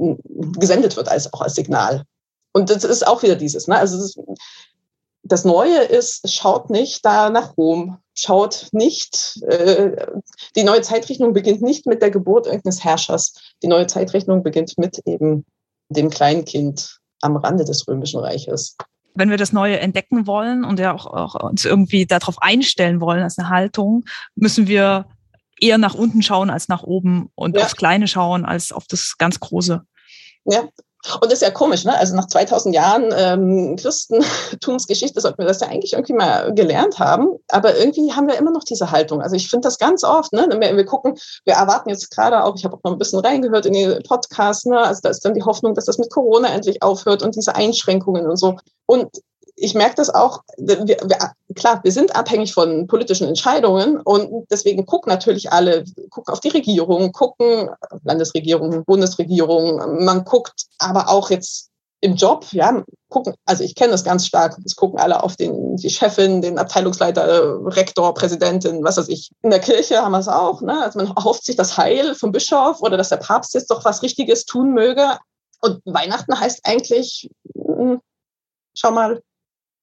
gesendet 0.58 0.96
wird 0.96 1.10
als 1.10 1.32
auch 1.34 1.42
als 1.42 1.56
Signal. 1.56 2.04
Und 2.52 2.70
das 2.70 2.84
ist 2.84 3.06
auch 3.06 3.24
wieder 3.24 3.36
dieses, 3.36 3.68
ne? 3.68 3.78
Also 3.78 3.98
das, 3.98 4.16
das 5.24 5.46
Neue 5.46 5.80
ist, 5.84 6.32
schaut 6.34 6.70
nicht 6.70 7.06
da 7.06 7.30
nach 7.30 7.58
Rom, 7.58 7.98
schaut 8.16 8.68
nicht, 8.72 9.40
äh, 9.48 10.08
die 10.56 10.64
neue 10.64 10.82
Zeitrechnung 10.82 11.34
beginnt 11.34 11.62
nicht 11.62 11.86
mit 11.86 12.02
der 12.02 12.10
Geburt 12.10 12.48
irgendeines 12.48 12.84
Herrschers. 12.84 13.34
Die 13.62 13.68
neue 13.68 13.88
Zeitrechnung 13.88 14.44
beginnt 14.44 14.78
mit 14.78 15.00
eben 15.06 15.46
dem 15.90 16.10
Kleinkind 16.10 17.00
am 17.22 17.36
Rande 17.36 17.66
des 17.66 17.88
Römischen 17.88 18.20
Reiches. 18.20 18.76
Wenn 19.14 19.30
wir 19.30 19.38
das 19.38 19.52
Neue 19.52 19.80
entdecken 19.80 20.28
wollen 20.28 20.64
und 20.64 20.80
ja 20.80 20.96
auch, 20.96 21.06
auch 21.06 21.36
uns 21.44 21.66
irgendwie 21.66 22.06
darauf 22.06 22.42
einstellen 22.42 23.02
wollen 23.02 23.22
als 23.22 23.38
eine 23.38 23.50
Haltung, 23.50 24.06
müssen 24.36 24.68
wir 24.68 25.06
eher 25.62 25.78
nach 25.78 25.96
unten 25.96 26.22
schauen 26.22 26.50
als 26.50 26.68
nach 26.68 26.84
oben 26.84 27.30
und 27.36 27.56
ja. 27.56 27.64
aufs 27.64 27.76
Kleine 27.76 28.08
schauen 28.08 28.46
als 28.46 28.72
auf 28.72 28.86
das 28.88 29.16
ganz 29.18 29.40
Große. 29.40 29.82
Ja, 30.46 30.64
und 31.22 31.26
das 31.26 31.34
ist 31.34 31.42
ja 31.42 31.52
komisch, 31.52 31.86
ne? 31.86 31.98
Also 31.98 32.14
nach 32.14 32.28
2000 32.28 32.76
Jahren 32.76 33.14
ähm, 33.16 33.78
Christentumsgeschichte 33.78 35.22
sollten 35.22 35.38
wir 35.38 35.46
das 35.46 35.62
ja 35.62 35.68
eigentlich 35.68 35.94
irgendwie 35.94 36.14
mal 36.14 36.54
gelernt 36.54 37.00
haben. 37.00 37.38
Aber 37.48 37.78
irgendwie 37.78 38.12
haben 38.12 38.28
wir 38.28 38.38
immer 38.38 38.52
noch 38.52 38.66
diese 38.66 38.92
Haltung. 38.92 39.22
Also 39.22 39.38
ich 39.38 39.50
finde 39.50 39.68
das 39.68 39.78
ganz 39.78 40.04
oft, 40.04 40.34
ne? 40.34 40.46
Wir, 40.60 40.76
wir, 40.76 40.86
gucken, 40.86 41.18
wir 41.46 41.54
erwarten 41.54 41.90
jetzt 41.90 42.12
gerade 42.12 42.44
auch, 42.44 42.56
ich 42.58 42.66
habe 42.66 42.76
auch 42.76 42.84
noch 42.84 42.92
ein 42.92 42.98
bisschen 42.98 43.20
reingehört 43.20 43.66
in 43.66 43.74
die 43.74 44.00
Podcasts, 44.06 44.66
ne? 44.66 44.78
Also 44.78 45.00
da 45.02 45.10
ist 45.10 45.24
dann 45.24 45.34
die 45.34 45.44
Hoffnung, 45.44 45.74
dass 45.74 45.86
das 45.86 46.00
mit 46.00 46.12
Corona 46.12 46.50
endlich 46.50 46.84
aufhört 46.84 47.24
und 47.24 47.34
diese 47.34 47.56
Einschränkungen 47.56 48.28
und 48.28 48.38
so. 48.38 48.58
Und 48.86 49.08
ich 49.60 49.74
merke 49.74 49.96
das 49.96 50.10
auch, 50.10 50.44
wir, 50.58 50.88
wir, 50.88 50.98
klar, 51.56 51.80
wir 51.84 51.92
sind 51.92 52.16
abhängig 52.16 52.54
von 52.54 52.88
politischen 52.88 53.28
Entscheidungen 53.28 54.00
und 54.00 54.48
deswegen 54.50 54.86
gucken 54.86 55.12
natürlich 55.12 55.52
alle, 55.52 55.84
gucken 56.10 56.34
auf 56.34 56.40
die 56.40 56.50
Regierung, 56.50 57.12
gucken 57.12 57.70
Landesregierung, 58.04 58.84
Bundesregierung, 58.86 60.04
man 60.04 60.24
guckt 60.24 60.68
aber 60.80 61.10
auch 61.10 61.30
jetzt 61.30 61.70
im 62.02 62.16
Job, 62.16 62.46
ja, 62.52 62.84
gucken, 63.10 63.34
also 63.46 63.64
ich 63.64 63.76
kenne 63.76 63.92
das 63.92 64.06
ganz 64.06 64.26
stark, 64.26 64.58
es 64.64 64.78
gucken 64.78 65.00
alle 65.00 65.22
auf 65.22 65.36
den, 65.36 65.76
die 65.76 65.90
Chefin, 65.90 66.42
den 66.42 66.58
Abteilungsleiter, 66.58 67.60
Rektor, 67.76 68.14
Präsidentin, 68.14 68.84
was 68.84 68.98
weiß 68.98 69.10
ich. 69.10 69.32
In 69.42 69.50
der 69.50 69.60
Kirche 69.60 70.02
haben 70.02 70.14
wir 70.14 70.20
es 70.20 70.30
auch, 70.30 70.62
ne? 70.62 70.82
Also 70.82 71.00
man 71.00 71.14
erhofft 71.14 71.44
sich 71.44 71.58
das 71.58 71.78
Heil 71.78 72.16
vom 72.16 72.32
Bischof 72.32 72.82
oder 72.82 72.96
dass 72.96 73.10
der 73.10 73.18
Papst 73.18 73.54
jetzt 73.54 73.70
doch 73.70 73.84
was 73.84 74.02
Richtiges 74.02 74.46
tun 74.46 74.74
möge. 74.74 75.18
Und 75.62 75.82
Weihnachten 75.84 76.40
heißt 76.40 76.62
eigentlich, 76.64 77.30
hm, 77.54 78.00
schau 78.74 78.92
mal, 78.92 79.22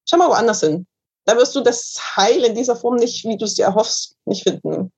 schau 0.08 0.16
mal 0.18 0.28
woanders 0.28 0.60
hin. 0.60 0.86
Da 1.24 1.36
wirst 1.36 1.54
du 1.56 1.60
das 1.60 1.96
Heil 2.16 2.44
in 2.44 2.54
dieser 2.54 2.76
Form 2.76 2.96
nicht, 2.96 3.24
wie 3.24 3.36
du 3.36 3.44
es 3.44 3.54
dir 3.54 3.64
erhoffst, 3.64 4.16
nicht 4.26 4.44
finden. 4.44 4.92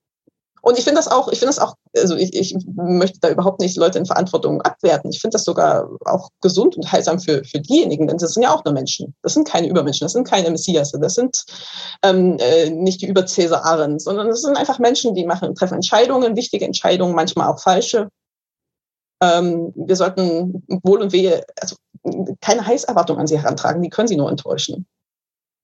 Und 0.61 0.79
ich 0.79 0.85
finde 0.85 0.99
das 0.99 1.09
auch, 1.09 1.29
ich 1.29 1.39
finde 1.39 1.55
das 1.55 1.59
auch, 1.61 1.75
also 1.97 2.17
ich, 2.17 2.35
ich 2.35 2.57
möchte 2.75 3.21
da 3.21 3.31
überhaupt 3.31 3.61
nicht 3.61 3.77
Leute 3.77 3.99
in 3.99 4.07
Verantwortung 4.07 4.61
abwerten. 4.63 5.11
Ich 5.11 5.21
finde 5.21 5.37
das 5.37 5.45
sogar 5.45 5.89
auch 6.05 6.31
gesund 6.41 6.77
und 6.77 6.91
heilsam 6.91 7.21
für, 7.21 7.45
für 7.45 7.61
diejenigen, 7.61 8.07
denn 8.07 8.19
das 8.19 8.35
sind 8.35 8.43
ja 8.43 8.55
auch 8.55 8.65
nur 8.65 8.75
Menschen. 8.75 9.15
Das 9.23 9.35
sind 9.35 9.49
keine 9.49 9.69
Übermenschen, 9.69 10.05
das 10.05 10.13
sind 10.13 10.27
keine 10.29 10.51
Messias, 10.51 10.93
das 10.93 11.15
sind 11.15 11.45
ähm, 12.03 12.37
äh, 12.41 12.71
nicht 12.71 13.01
die 13.01 13.07
Übercäsaren, 13.07 13.99
sondern 13.99 14.29
das 14.29 14.43
sind 14.43 14.57
einfach 14.57 14.79
Menschen, 14.79 15.15
die 15.15 15.25
machen, 15.25 15.55
treffen 15.55 15.75
Entscheidungen, 15.75 16.37
wichtige 16.37 16.65
Entscheidungen, 16.65 17.15
manchmal 17.15 17.49
auch 17.49 17.61
falsche. 17.61 18.09
Ähm, 19.23 19.73
wir 19.75 19.97
sollten 19.97 20.65
Wohl 20.83 21.03
und 21.03 21.13
Wehe, 21.13 21.45
also 21.61 21.77
keine 22.41 22.67
Heißerwartung 22.67 23.19
an 23.19 23.27
sie 23.27 23.39
herantragen, 23.39 23.83
die 23.83 23.91
können 23.91 24.09
sie 24.09 24.17
nur 24.17 24.31
enttäuschen. 24.31 24.87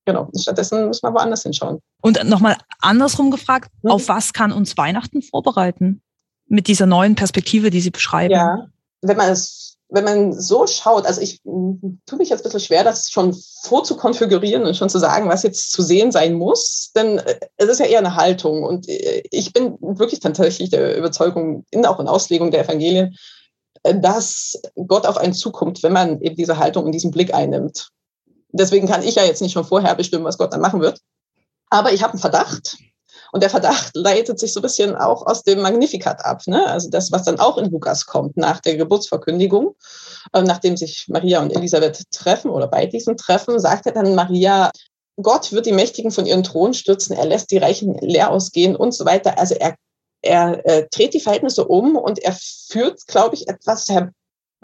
Genau. 0.06 0.28
Stattdessen 0.38 0.88
müssen 0.88 1.06
wir 1.06 1.14
woanders 1.14 1.42
hinschauen. 1.42 1.80
Und 2.02 2.22
nochmal 2.24 2.56
andersrum 2.80 3.30
gefragt, 3.30 3.70
mhm. 3.82 3.90
auf 3.90 4.08
was 4.08 4.32
kann 4.32 4.52
uns 4.52 4.76
Weihnachten 4.76 5.22
vorbereiten? 5.22 6.02
Mit 6.46 6.68
dieser 6.68 6.86
neuen 6.86 7.14
Perspektive, 7.14 7.70
die 7.70 7.80
Sie 7.80 7.90
beschreiben. 7.90 8.34
Ja, 8.34 8.66
wenn 9.00 9.16
man 9.16 9.30
es, 9.30 9.78
wenn 9.88 10.04
man 10.04 10.32
so 10.32 10.66
schaut, 10.66 11.06
also 11.06 11.22
ich 11.22 11.40
tue 11.42 12.18
mich 12.18 12.28
jetzt 12.28 12.40
ein 12.40 12.44
bisschen 12.44 12.60
schwer, 12.60 12.84
das 12.84 13.10
schon 13.10 13.34
vorzukonfigurieren 13.62 14.64
und 14.64 14.76
schon 14.76 14.90
zu 14.90 14.98
sagen, 14.98 15.28
was 15.28 15.42
jetzt 15.42 15.72
zu 15.72 15.80
sehen 15.80 16.12
sein 16.12 16.34
muss, 16.34 16.90
denn 16.94 17.18
äh, 17.18 17.40
es 17.56 17.68
ist 17.68 17.80
ja 17.80 17.86
eher 17.86 18.00
eine 18.00 18.16
Haltung. 18.16 18.62
Und 18.62 18.88
äh, 18.88 19.22
ich 19.30 19.54
bin 19.54 19.78
wirklich 19.80 20.20
tatsächlich 20.20 20.68
der 20.68 20.98
Überzeugung, 20.98 21.64
in, 21.70 21.86
auch 21.86 21.98
in 21.98 22.08
Auslegung 22.08 22.50
der 22.50 22.64
Evangelien, 22.64 23.16
äh, 23.84 23.98
dass 23.98 24.60
Gott 24.86 25.06
auf 25.06 25.16
einen 25.16 25.32
zukommt, 25.32 25.82
wenn 25.82 25.94
man 25.94 26.20
eben 26.20 26.36
diese 26.36 26.58
Haltung 26.58 26.84
und 26.84 26.92
diesen 26.92 27.10
Blick 27.10 27.32
einnimmt 27.32 27.90
deswegen 28.58 28.88
kann 28.88 29.02
ich 29.02 29.16
ja 29.16 29.24
jetzt 29.24 29.42
nicht 29.42 29.52
schon 29.52 29.64
vorher 29.64 29.94
bestimmen, 29.94 30.24
was 30.24 30.38
Gott 30.38 30.52
dann 30.52 30.60
machen 30.60 30.80
wird. 30.80 30.98
Aber 31.70 31.92
ich 31.92 32.02
habe 32.02 32.12
einen 32.12 32.20
Verdacht. 32.20 32.76
Und 33.32 33.42
der 33.42 33.50
Verdacht 33.50 33.90
leitet 33.94 34.38
sich 34.38 34.52
so 34.52 34.60
ein 34.60 34.62
bisschen 34.62 34.94
auch 34.94 35.26
aus 35.26 35.42
dem 35.42 35.60
Magnificat 35.60 36.24
ab. 36.24 36.42
Ne? 36.46 36.64
Also 36.66 36.88
das, 36.88 37.10
was 37.10 37.24
dann 37.24 37.40
auch 37.40 37.58
in 37.58 37.68
Lukas 37.68 38.06
kommt 38.06 38.36
nach 38.36 38.60
der 38.60 38.76
Geburtsverkündigung, 38.76 39.74
äh, 40.32 40.42
nachdem 40.42 40.76
sich 40.76 41.06
Maria 41.08 41.42
und 41.42 41.50
Elisabeth 41.50 42.02
treffen 42.12 42.50
oder 42.50 42.68
bei 42.68 42.86
diesem 42.86 43.16
Treffen, 43.16 43.58
sagt 43.58 43.86
er 43.86 43.92
dann 43.92 44.14
Maria, 44.14 44.70
Gott 45.20 45.52
wird 45.52 45.66
die 45.66 45.72
Mächtigen 45.72 46.12
von 46.12 46.26
ihren 46.26 46.44
Thron 46.44 46.74
stürzen, 46.74 47.16
er 47.16 47.26
lässt 47.26 47.50
die 47.50 47.58
Reichen 47.58 47.94
leer 47.98 48.30
ausgehen 48.30 48.76
und 48.76 48.94
so 48.94 49.04
weiter. 49.04 49.36
Also 49.36 49.56
er, 49.56 49.74
er 50.22 50.64
äh, 50.64 50.86
dreht 50.92 51.14
die 51.14 51.20
Verhältnisse 51.20 51.64
um 51.64 51.96
und 51.96 52.20
er 52.20 52.36
führt, 52.40 53.04
glaube 53.08 53.34
ich, 53.34 53.48
etwas 53.48 53.88
herbei 53.88 54.12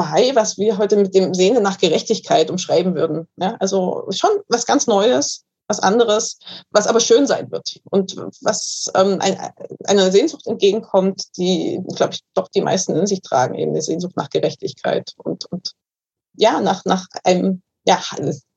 bei, 0.00 0.34
was 0.34 0.56
wir 0.56 0.78
heute 0.78 0.96
mit 0.96 1.14
dem 1.14 1.34
Sehnen 1.34 1.62
nach 1.62 1.76
Gerechtigkeit 1.76 2.50
umschreiben 2.50 2.94
würden. 2.94 3.28
Ja, 3.36 3.56
also 3.60 4.06
schon 4.08 4.30
was 4.48 4.64
ganz 4.64 4.86
Neues, 4.86 5.44
was 5.68 5.78
anderes, 5.80 6.38
was 6.70 6.86
aber 6.86 7.00
schön 7.00 7.26
sein 7.26 7.50
wird 7.50 7.80
und 7.90 8.16
was 8.40 8.90
ähm, 8.94 9.18
ein, 9.20 9.38
einer 9.84 10.10
Sehnsucht 10.10 10.46
entgegenkommt, 10.46 11.36
die, 11.36 11.82
glaube 11.94 12.14
ich, 12.14 12.20
doch 12.32 12.48
die 12.48 12.62
meisten 12.62 12.96
in 12.96 13.06
sich 13.06 13.20
tragen, 13.20 13.56
eben 13.56 13.74
die 13.74 13.82
Sehnsucht 13.82 14.16
nach 14.16 14.30
Gerechtigkeit 14.30 15.12
und, 15.18 15.44
und 15.52 15.72
ja, 16.34 16.62
nach, 16.62 16.86
nach 16.86 17.06
einem, 17.22 17.60
ja, 17.84 18.00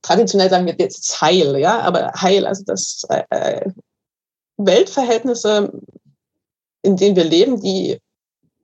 traditionell 0.02 0.50
sagen 0.50 0.66
wir 0.66 0.76
jetzt 0.78 1.22
Heil, 1.22 1.58
ja, 1.58 1.82
aber 1.82 2.14
Heil, 2.16 2.48
also 2.48 2.64
das 2.66 3.04
äh, 3.10 3.24
äh 3.30 3.70
Weltverhältnisse, 4.56 5.74
in 6.84 6.96
denen 6.96 7.18
wir 7.18 7.26
leben, 7.26 7.60
die 7.60 8.00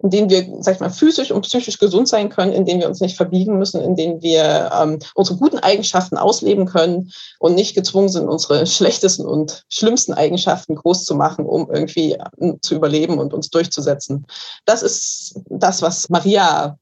in 0.01 0.09
denen 0.09 0.29
wir, 0.29 0.47
sag 0.61 0.75
ich 0.75 0.79
mal, 0.79 0.89
physisch 0.89 1.31
und 1.31 1.41
psychisch 1.41 1.77
gesund 1.77 2.07
sein 2.07 2.29
können, 2.29 2.53
in 2.53 2.65
denen 2.65 2.79
wir 2.79 2.87
uns 2.87 3.01
nicht 3.01 3.17
verbiegen 3.17 3.57
müssen, 3.57 3.81
in 3.81 3.95
denen 3.95 4.21
wir 4.21 4.71
ähm, 4.73 4.99
unsere 5.13 5.37
guten 5.37 5.59
Eigenschaften 5.59 6.17
ausleben 6.17 6.65
können 6.65 7.11
und 7.39 7.55
nicht 7.55 7.75
gezwungen 7.75 8.07
sind, 8.07 8.29
unsere 8.29 8.65
schlechtesten 8.67 9.25
und 9.25 9.65
schlimmsten 9.69 10.13
Eigenschaften 10.13 10.75
groß 10.75 11.03
zu 11.03 11.15
machen, 11.15 11.45
um 11.45 11.69
irgendwie 11.69 12.17
ähm, 12.39 12.59
zu 12.61 12.75
überleben 12.75 13.19
und 13.19 13.33
uns 13.33 13.49
durchzusetzen. 13.49 14.25
Das 14.65 14.83
ist 14.83 15.41
das, 15.49 15.81
was 15.81 16.09
Maria 16.09 16.77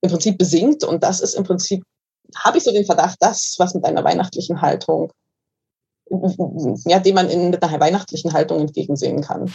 im 0.00 0.10
Prinzip 0.10 0.38
besingt 0.38 0.82
und 0.82 1.02
das 1.02 1.20
ist 1.20 1.34
im 1.34 1.44
Prinzip, 1.44 1.84
habe 2.36 2.56
ich 2.56 2.64
so 2.64 2.72
den 2.72 2.86
Verdacht, 2.86 3.16
das, 3.20 3.56
was 3.58 3.74
mit 3.74 3.84
einer 3.84 4.02
weihnachtlichen 4.02 4.62
Haltung, 4.62 5.12
ja, 6.86 6.98
dem 6.98 7.14
man 7.14 7.28
in, 7.28 7.50
mit 7.50 7.62
einer 7.62 7.80
weihnachtlichen 7.80 8.32
Haltung 8.32 8.60
entgegensehen 8.60 9.20
kann. 9.20 9.52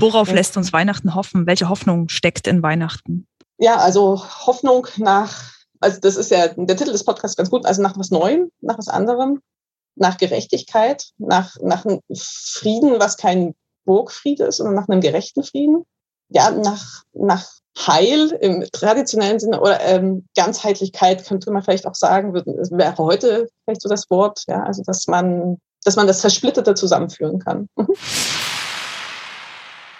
Worauf 0.00 0.32
lässt 0.32 0.56
uns 0.56 0.72
Weihnachten 0.72 1.14
hoffen? 1.14 1.46
Welche 1.46 1.68
Hoffnung 1.68 2.08
steckt 2.08 2.46
in 2.46 2.62
Weihnachten? 2.62 3.26
Ja, 3.58 3.76
also 3.76 4.22
Hoffnung 4.46 4.86
nach, 4.96 5.52
also 5.80 5.98
das 6.00 6.16
ist 6.16 6.30
ja 6.30 6.48
der 6.48 6.76
Titel 6.76 6.92
des 6.92 7.04
Podcasts 7.04 7.36
ganz 7.36 7.50
gut, 7.50 7.66
also 7.66 7.82
nach 7.82 7.98
was 7.98 8.10
Neuem, 8.10 8.50
nach 8.60 8.78
was 8.78 8.88
anderem, 8.88 9.40
nach 9.96 10.16
Gerechtigkeit, 10.16 11.08
nach, 11.18 11.56
nach 11.60 11.84
einem 11.84 12.00
Frieden, 12.14 13.00
was 13.00 13.16
kein 13.16 13.54
Burgfried 13.84 14.40
ist, 14.40 14.58
sondern 14.58 14.76
nach 14.76 14.88
einem 14.88 15.00
gerechten 15.00 15.42
Frieden. 15.42 15.84
Ja, 16.28 16.50
nach, 16.50 17.02
nach 17.12 17.48
Heil 17.76 18.30
im 18.40 18.64
traditionellen 18.70 19.40
Sinne 19.40 19.60
oder 19.60 19.80
ähm, 19.80 20.26
Ganzheitlichkeit 20.36 21.26
könnte 21.26 21.50
man 21.50 21.62
vielleicht 21.62 21.86
auch 21.86 21.94
sagen, 21.94 22.34
wäre 22.34 22.96
heute 22.98 23.48
vielleicht 23.64 23.82
so 23.82 23.88
das 23.88 24.10
Wort, 24.10 24.42
ja, 24.46 24.62
also 24.62 24.82
dass 24.84 25.06
man, 25.06 25.58
dass 25.84 25.96
man 25.96 26.06
das 26.06 26.20
Zersplitterte 26.20 26.74
zusammenführen 26.74 27.38
kann. 27.38 27.68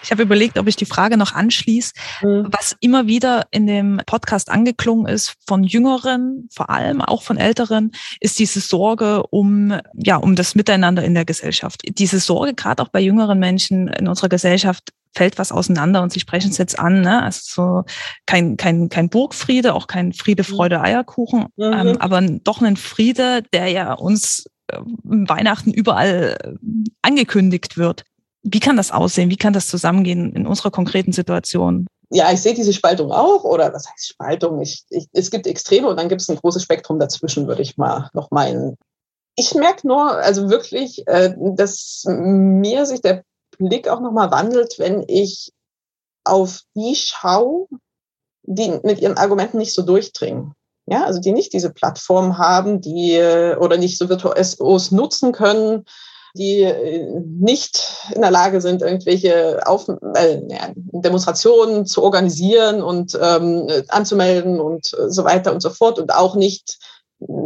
Mhm. 0.09 0.11
Ich 0.11 0.11
habe 0.11 0.23
überlegt, 0.23 0.57
ob 0.57 0.67
ich 0.67 0.75
die 0.75 0.85
Frage 0.85 1.17
noch 1.17 1.33
anschließe. 1.33 1.93
Mhm. 2.23 2.47
Was 2.51 2.75
immer 2.79 3.07
wieder 3.07 3.47
in 3.51 3.67
dem 3.67 4.01
Podcast 4.05 4.49
angeklungen 4.49 5.07
ist, 5.07 5.35
von 5.47 5.63
Jüngeren, 5.63 6.47
vor 6.51 6.69
allem 6.69 7.01
auch 7.01 7.21
von 7.21 7.37
Älteren, 7.37 7.91
ist 8.19 8.39
diese 8.39 8.59
Sorge 8.59 9.23
um, 9.27 9.79
ja, 9.93 10.17
um 10.17 10.35
das 10.35 10.55
Miteinander 10.55 11.03
in 11.03 11.13
der 11.13 11.25
Gesellschaft. 11.25 11.81
Diese 11.87 12.19
Sorge, 12.19 12.53
gerade 12.53 12.81
auch 12.83 12.89
bei 12.89 12.99
jüngeren 12.99 13.39
Menschen 13.39 13.87
in 13.87 14.07
unserer 14.07 14.29
Gesellschaft, 14.29 14.89
fällt 15.15 15.39
was 15.39 15.51
auseinander 15.51 16.03
und 16.03 16.13
sie 16.13 16.19
sprechen 16.19 16.51
es 16.51 16.59
jetzt 16.59 16.77
an. 16.77 17.01
Ne? 17.01 17.23
Also 17.23 17.39
so 17.43 17.83
kein, 18.27 18.57
kein, 18.57 18.89
kein 18.89 19.09
Burgfriede, 19.09 19.73
auch 19.73 19.87
kein 19.87 20.13
Friede, 20.13 20.43
Freude, 20.43 20.81
Eierkuchen, 20.81 21.47
mhm. 21.57 21.73
ähm, 21.73 21.97
aber 21.99 22.21
doch 22.21 22.61
ein 22.61 22.77
Friede, 22.77 23.43
der 23.51 23.67
ja 23.69 23.93
uns 23.93 24.45
Weihnachten 25.03 25.71
überall 25.71 26.37
äh, 26.43 26.53
angekündigt 27.01 27.77
wird. 27.77 28.03
Wie 28.43 28.59
kann 28.59 28.77
das 28.77 28.91
aussehen? 28.91 29.29
Wie 29.29 29.37
kann 29.37 29.53
das 29.53 29.67
zusammengehen 29.67 30.33
in 30.33 30.47
unserer 30.47 30.71
konkreten 30.71 31.11
Situation? 31.11 31.87
Ja, 32.11 32.31
ich 32.31 32.41
sehe 32.41 32.55
diese 32.55 32.73
Spaltung 32.73 33.11
auch, 33.11 33.43
oder 33.43 33.71
was 33.73 33.87
heißt 33.87 34.07
Spaltung? 34.07 34.61
Ich, 34.61 34.83
ich, 34.89 35.07
es 35.11 35.29
gibt 35.29 35.45
Extreme 35.45 35.87
und 35.87 35.97
dann 35.97 36.09
gibt 36.09 36.21
es 36.21 36.29
ein 36.29 36.37
großes 36.37 36.63
Spektrum 36.63 36.99
dazwischen, 36.99 37.47
würde 37.47 37.61
ich 37.61 37.77
mal 37.77 38.09
noch 38.13 38.31
meinen. 38.31 38.77
Ich 39.35 39.53
merke 39.53 39.87
nur, 39.87 40.13
also 40.13 40.49
wirklich, 40.49 41.07
äh, 41.07 41.35
dass 41.37 42.03
mir 42.07 42.85
sich 42.85 43.01
der 43.01 43.23
Blick 43.59 43.87
auch 43.87 43.99
nochmal 43.99 44.31
wandelt, 44.31 44.75
wenn 44.79 45.03
ich 45.07 45.51
auf 46.23 46.61
die 46.75 46.95
schaue, 46.95 47.67
die 48.43 48.79
mit 48.83 48.99
ihren 48.99 49.17
Argumenten 49.17 49.57
nicht 49.57 49.73
so 49.73 49.83
durchdringen. 49.83 50.53
Ja, 50.87 51.05
also 51.05 51.19
die 51.19 51.31
nicht 51.31 51.53
diese 51.53 51.71
Plattform 51.71 52.39
haben, 52.39 52.81
die 52.81 53.13
äh, 53.13 53.55
oder 53.57 53.77
nicht 53.77 53.99
so 53.99 54.09
virtuos 54.09 54.89
nutzen 54.89 55.31
können, 55.31 55.85
die 56.35 56.61
äh, 56.61 57.07
nicht 57.25 57.83
in 58.13 58.21
der 58.21 58.31
Lage 58.31 58.61
sind, 58.61 58.81
irgendwelche 58.81 59.61
Auf 59.65 59.87
äh, 60.15 60.39
Demonstrationen 60.75 61.85
zu 61.85 62.03
organisieren 62.03 62.81
und 62.81 63.17
ähm, 63.21 63.67
anzumelden 63.89 64.59
und 64.59 64.85
so 64.85 65.23
weiter 65.23 65.53
und 65.53 65.61
so 65.61 65.69
fort 65.69 65.99
und 65.99 66.13
auch 66.13 66.35
nicht 66.35 66.79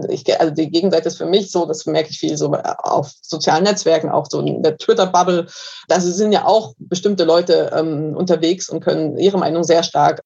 ich, 0.10 0.40
also 0.40 0.54
die 0.54 0.70
Gegenseite 0.70 1.08
ist 1.08 1.18
für 1.18 1.26
mich 1.26 1.50
so, 1.50 1.66
das 1.66 1.86
merke 1.86 2.10
ich 2.12 2.20
viel 2.20 2.38
so 2.38 2.52
auf 2.52 3.12
sozialen 3.22 3.64
Netzwerken, 3.64 4.10
auch 4.12 4.28
so 4.30 4.40
in 4.40 4.62
der 4.62 4.78
Twitter-Bubble. 4.78 5.48
Da 5.88 6.00
sind 6.00 6.32
ja 6.32 6.46
auch 6.46 6.76
bestimmte 6.78 7.24
Leute 7.24 7.72
ähm, 7.76 8.16
unterwegs 8.16 8.70
und 8.70 8.82
können 8.82 9.18
ihre 9.18 9.40
Meinung 9.40 9.64
sehr 9.64 9.82
stark 9.82 10.22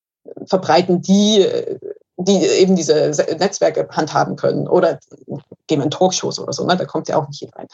verbreiten, 0.45 1.01
die, 1.01 1.47
die 2.17 2.37
eben 2.45 2.75
diese 2.75 3.11
Netzwerke 3.39 3.87
handhaben 3.91 4.35
können. 4.35 4.67
Oder 4.67 4.99
gehen 5.67 5.81
in 5.81 5.91
Talkshows 5.91 6.39
oder 6.39 6.53
so, 6.53 6.65
ne? 6.65 6.75
da 6.75 6.85
kommt 6.85 7.07
ja 7.07 7.17
auch 7.17 7.27
nicht 7.27 7.41
jeder 7.41 7.55
rein. 7.55 7.67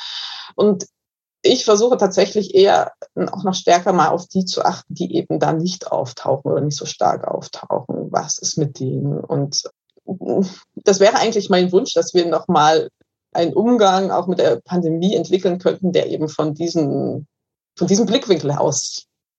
Und 0.56 0.86
ich 1.42 1.66
versuche 1.66 1.98
tatsächlich 1.98 2.56
eher 2.56 2.94
auch 3.16 3.44
noch 3.44 3.54
stärker 3.54 3.92
mal 3.92 4.10
auf 4.10 4.28
die 4.28 4.46
zu 4.46 4.64
achten, 4.64 4.94
die 4.94 5.16
eben 5.16 5.40
da 5.40 5.52
nicht 5.52 5.92
auftauchen 5.92 6.52
oder 6.52 6.62
nicht 6.62 6.78
so 6.78 6.86
stark 6.86 7.28
auftauchen. 7.28 8.12
Was 8.12 8.38
ist 8.38 8.58
mit 8.58 8.80
denen? 8.80 9.20
Und 9.20 9.64
das 10.76 11.00
wäre 11.00 11.18
eigentlich 11.18 11.50
mein 11.50 11.72
Wunsch, 11.72 11.94
dass 11.94 12.14
wir 12.14 12.26
nochmal 12.26 12.90
einen 13.34 13.54
Umgang 13.54 14.12
auch 14.12 14.28
mit 14.28 14.40
der 14.40 14.62
Pandemie 14.62 15.16
entwickeln 15.16 15.60
könnten, 15.60 15.92
der 15.92 16.10
eben 16.10 16.30
von 16.30 16.54
diesem, 16.54 17.28
von 17.78 17.88
diesem 17.88 18.06
Blickwinkel 18.06 18.56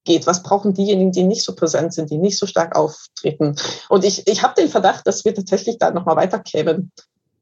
ausgeht. 0.04 0.26
Was 0.26 0.42
brauchen 0.42 0.74
diejenigen, 0.74 1.12
die 1.12 1.24
nicht 1.24 1.44
so 1.44 1.54
präsent 1.54 1.94
sind, 1.94 2.10
die 2.10 2.18
nicht 2.18 2.38
so 2.38 2.46
stark 2.46 2.76
auftreten? 2.76 3.56
Und 3.88 4.04
ich, 4.04 4.26
ich 4.26 4.42
habe 4.42 4.54
den 4.54 4.68
Verdacht, 4.68 5.06
dass 5.06 5.24
wir 5.24 5.34
tatsächlich 5.34 5.78
da 5.78 5.90
nochmal 5.90 6.16
weiterkämen. 6.16 6.92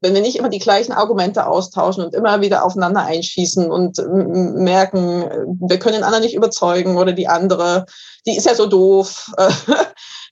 Wenn 0.02 0.14
wir 0.14 0.20
nicht 0.20 0.36
immer 0.36 0.48
die 0.48 0.58
gleichen 0.58 0.92
Argumente 0.92 1.46
austauschen 1.46 2.04
und 2.04 2.14
immer 2.14 2.40
wieder 2.40 2.64
aufeinander 2.64 3.02
einschießen 3.02 3.70
und 3.70 3.98
merken, 4.06 5.56
wir 5.60 5.78
können 5.78 5.94
den 5.94 6.04
anderen 6.04 6.24
nicht 6.24 6.34
überzeugen 6.34 6.96
oder 6.96 7.12
die 7.12 7.28
andere, 7.28 7.86
die 8.26 8.36
ist 8.36 8.46
ja 8.46 8.54
so 8.54 8.66
doof. 8.66 9.32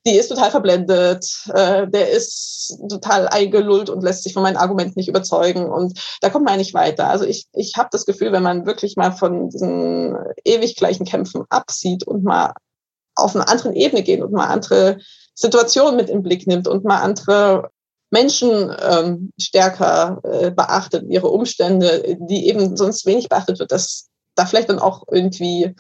die 0.06 0.16
ist 0.16 0.28
total 0.28 0.50
verblendet, 0.50 1.26
äh, 1.52 1.86
der 1.86 2.10
ist 2.10 2.78
total 2.88 3.28
eingelullt 3.28 3.90
und 3.90 4.02
lässt 4.02 4.22
sich 4.22 4.32
von 4.32 4.42
meinen 4.42 4.56
Argumenten 4.56 4.94
nicht 4.96 5.08
überzeugen 5.08 5.70
und 5.70 6.00
da 6.22 6.30
kommt 6.30 6.46
man 6.46 6.56
nicht 6.58 6.72
weiter. 6.72 7.08
Also 7.08 7.24
ich, 7.24 7.46
ich 7.52 7.74
habe 7.76 7.90
das 7.92 8.06
Gefühl, 8.06 8.32
wenn 8.32 8.42
man 8.42 8.66
wirklich 8.66 8.96
mal 8.96 9.12
von 9.12 9.50
diesen 9.50 10.16
ewig 10.44 10.76
gleichen 10.76 11.04
Kämpfen 11.04 11.44
absieht 11.50 12.06
und 12.06 12.24
mal 12.24 12.54
auf 13.14 13.34
eine 13.34 13.46
andere 13.48 13.74
Ebene 13.74 14.02
geht 14.02 14.22
und 14.22 14.32
mal 14.32 14.46
andere 14.46 14.98
Situationen 15.34 15.96
mit 15.96 16.08
im 16.08 16.22
Blick 16.22 16.46
nimmt 16.46 16.66
und 16.66 16.84
mal 16.84 17.00
andere 17.00 17.70
Menschen 18.10 18.74
ähm, 18.82 19.32
stärker 19.40 20.20
äh, 20.24 20.50
beachtet, 20.50 21.04
ihre 21.08 21.28
Umstände, 21.28 22.16
die 22.20 22.48
eben 22.48 22.76
sonst 22.76 23.06
wenig 23.06 23.28
beachtet 23.28 23.58
wird, 23.58 23.72
dass 23.72 24.08
da 24.34 24.46
vielleicht 24.46 24.68
dann 24.68 24.78
auch 24.78 25.04
irgendwie 25.10 25.74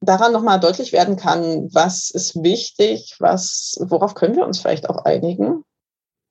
daran 0.00 0.32
nochmal 0.32 0.60
deutlich 0.60 0.92
werden 0.92 1.16
kann, 1.16 1.68
was 1.72 2.10
ist 2.10 2.42
wichtig, 2.42 3.16
was, 3.18 3.76
worauf 3.80 4.14
können 4.14 4.36
wir 4.36 4.46
uns 4.46 4.58
vielleicht 4.58 4.88
auch 4.88 5.04
einigen, 5.04 5.64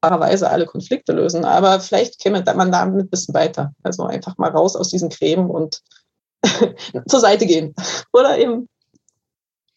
klarerweise 0.01 0.49
alle 0.49 0.65
Konflikte 0.65 1.13
lösen, 1.13 1.45
aber 1.45 1.79
vielleicht 1.79 2.19
käme 2.19 2.43
man 2.55 2.71
damit 2.71 3.05
ein 3.05 3.09
bisschen 3.09 3.33
weiter. 3.33 3.73
Also 3.83 4.03
einfach 4.03 4.37
mal 4.37 4.51
raus 4.51 4.75
aus 4.75 4.89
diesen 4.89 5.09
Cremen 5.09 5.49
und 5.49 5.81
zur 7.07 7.19
Seite 7.19 7.45
gehen. 7.45 7.73
Oder 8.13 8.37
eben, 8.37 8.69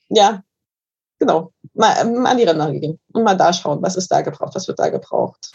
ja, 0.09 0.42
genau, 1.18 1.52
mal, 1.74 2.05
mal 2.05 2.31
an 2.31 2.38
die 2.38 2.44
Ränder 2.44 2.70
gehen 2.72 2.98
und 3.12 3.24
mal 3.24 3.37
da 3.37 3.52
schauen, 3.52 3.83
was 3.83 3.96
ist 3.96 4.09
da 4.09 4.22
gebraucht, 4.22 4.55
was 4.55 4.68
wird 4.68 4.79
da 4.79 4.88
gebraucht. 4.88 5.52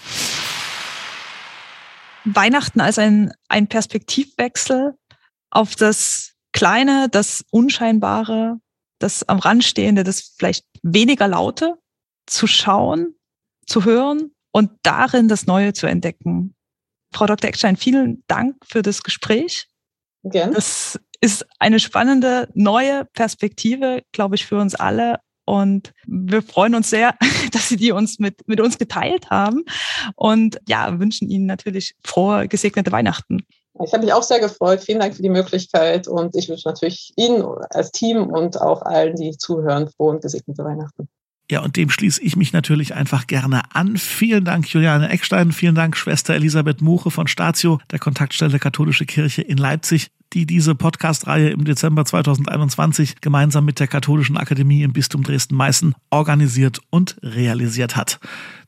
Weihnachten 2.24 2.82
als 2.82 3.00
ein, 3.00 3.34
ein 3.50 3.68
Perspektivwechsel 3.68 4.96
auf 5.50 5.76
das 5.76 6.34
Kleine, 6.54 7.08
das 7.10 7.44
Unscheinbare, 7.52 8.58
das 9.00 9.28
am 9.28 9.40
Rand 9.40 9.64
stehende, 9.64 10.04
das 10.04 10.34
vielleicht 10.38 10.66
weniger 10.84 11.28
Laute 11.28 11.78
zu 12.28 12.46
schauen, 12.48 13.16
zu 13.66 13.86
hören 13.86 14.32
und 14.52 14.72
darin 14.84 15.28
das 15.28 15.48
Neue 15.48 15.74
zu 15.74 15.88
entdecken. 15.88 16.56
Frau 17.14 17.26
Dr. 17.26 17.50
Eckstein, 17.50 17.78
vielen 17.78 18.24
Dank 18.28 18.56
für 18.66 18.82
das 18.82 19.04
Gespräch. 19.04 19.68
Gerne. 20.24 20.54
Das 20.54 21.00
ist 21.20 21.46
eine 21.60 21.80
spannende 21.80 22.50
neue 22.54 23.06
Perspektive, 23.06 24.04
glaube 24.12 24.36
ich, 24.36 24.46
für 24.46 24.60
uns 24.60 24.76
alle. 24.76 25.20
Und 25.46 25.94
wir 26.06 26.42
freuen 26.42 26.76
uns 26.76 26.90
sehr, 26.90 27.16
dass 27.52 27.70
Sie 27.70 27.78
die 27.78 27.92
uns 27.92 28.20
mit, 28.20 28.48
mit 28.48 28.60
uns 28.62 28.78
geteilt 28.78 29.30
haben. 29.30 29.64
Und 30.16 30.60
ja, 30.68 31.00
wünschen 31.00 31.30
Ihnen 31.30 31.46
natürlich 31.46 31.96
frohe, 32.04 32.48
gesegnete 32.48 32.92
Weihnachten. 32.92 33.46
Ich 33.84 33.94
habe 33.94 34.04
mich 34.04 34.14
auch 34.14 34.24
sehr 34.24 34.40
gefreut. 34.40 34.82
Vielen 34.82 35.00
Dank 35.00 35.16
für 35.16 35.22
die 35.22 35.30
Möglichkeit 35.30 36.08
und 36.08 36.36
ich 36.36 36.50
wünsche 36.50 36.68
natürlich 36.68 37.14
Ihnen 37.16 37.44
als 37.70 37.92
Team 37.92 38.28
und 38.28 38.60
auch 38.60 38.82
allen, 38.82 39.16
die 39.16 39.38
zuhören, 39.38 39.90
frohe 39.90 40.12
und 40.12 40.22
gesegnete 40.22 40.64
Weihnachten. 40.64 41.08
Ja, 41.50 41.62
und 41.62 41.76
dem 41.76 41.90
schließe 41.90 42.22
ich 42.22 42.38
mich 42.38 42.54
natürlich 42.54 42.94
einfach 42.94 43.28
gerne 43.28 43.64
an. 43.74 43.98
Vielen 43.98 44.46
Dank, 44.46 44.68
Juliane 44.70 45.10
Eckstein. 45.10 45.52
Vielen 45.52 45.76
Dank, 45.76 45.98
Schwester 45.98 46.34
Elisabeth 46.34 46.82
Muche 46.82 47.12
von 47.12 47.28
Statio, 47.28 47.80
der 47.92 48.00
Kontaktstelle 48.00 48.58
Katholische 48.58 49.06
Kirche 49.06 49.42
in 49.42 49.58
Leipzig 49.58 50.12
die 50.34 50.46
diese 50.46 50.76
Podcast-Reihe 50.76 51.50
im 51.50 51.66
Dezember 51.66 52.06
2021 52.06 53.22
gemeinsam 53.22 53.66
mit 53.66 53.80
der 53.80 53.88
Katholischen 53.88 54.38
Akademie 54.38 54.84
im 54.84 54.94
Bistum 54.94 55.24
Dresden-Meißen 55.24 55.94
organisiert 56.10 56.80
und 56.90 57.18
realisiert 57.22 57.96
hat. 57.96 58.20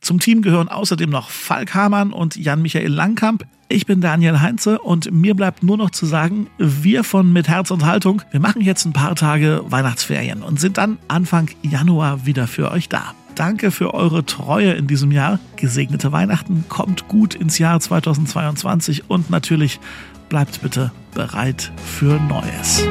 Zum 0.01 0.19
Team 0.19 0.41
gehören 0.41 0.67
außerdem 0.67 1.09
noch 1.09 1.29
Falk 1.29 1.73
Hamann 1.73 2.11
und 2.11 2.35
Jan-Michael 2.35 2.91
Langkamp. 2.91 3.45
Ich 3.69 3.85
bin 3.85 4.01
Daniel 4.01 4.41
Heinze 4.41 4.79
und 4.79 5.11
mir 5.11 5.35
bleibt 5.35 5.63
nur 5.63 5.77
noch 5.77 5.91
zu 5.91 6.05
sagen, 6.05 6.47
wir 6.57 7.03
von 7.03 7.31
Mit 7.31 7.47
Herz 7.47 7.71
und 7.71 7.85
Haltung, 7.85 8.21
wir 8.31 8.39
machen 8.39 8.61
jetzt 8.61 8.85
ein 8.85 8.93
paar 8.93 9.15
Tage 9.15 9.63
Weihnachtsferien 9.65 10.43
und 10.43 10.59
sind 10.59 10.77
dann 10.77 10.97
Anfang 11.07 11.49
Januar 11.61 12.25
wieder 12.25 12.47
für 12.47 12.71
euch 12.71 12.89
da. 12.89 13.13
Danke 13.35 13.71
für 13.71 13.95
eure 13.95 14.25
Treue 14.25 14.73
in 14.73 14.85
diesem 14.85 15.11
Jahr. 15.11 15.39
Gesegnete 15.55 16.11
Weihnachten, 16.11 16.65
kommt 16.69 17.07
gut 17.07 17.33
ins 17.33 17.57
Jahr 17.57 17.79
2022 17.79 19.09
und 19.09 19.31
natürlich 19.31 19.79
bleibt 20.29 20.61
bitte 20.61 20.91
bereit 21.13 21.71
für 21.85 22.19
Neues. 22.19 22.83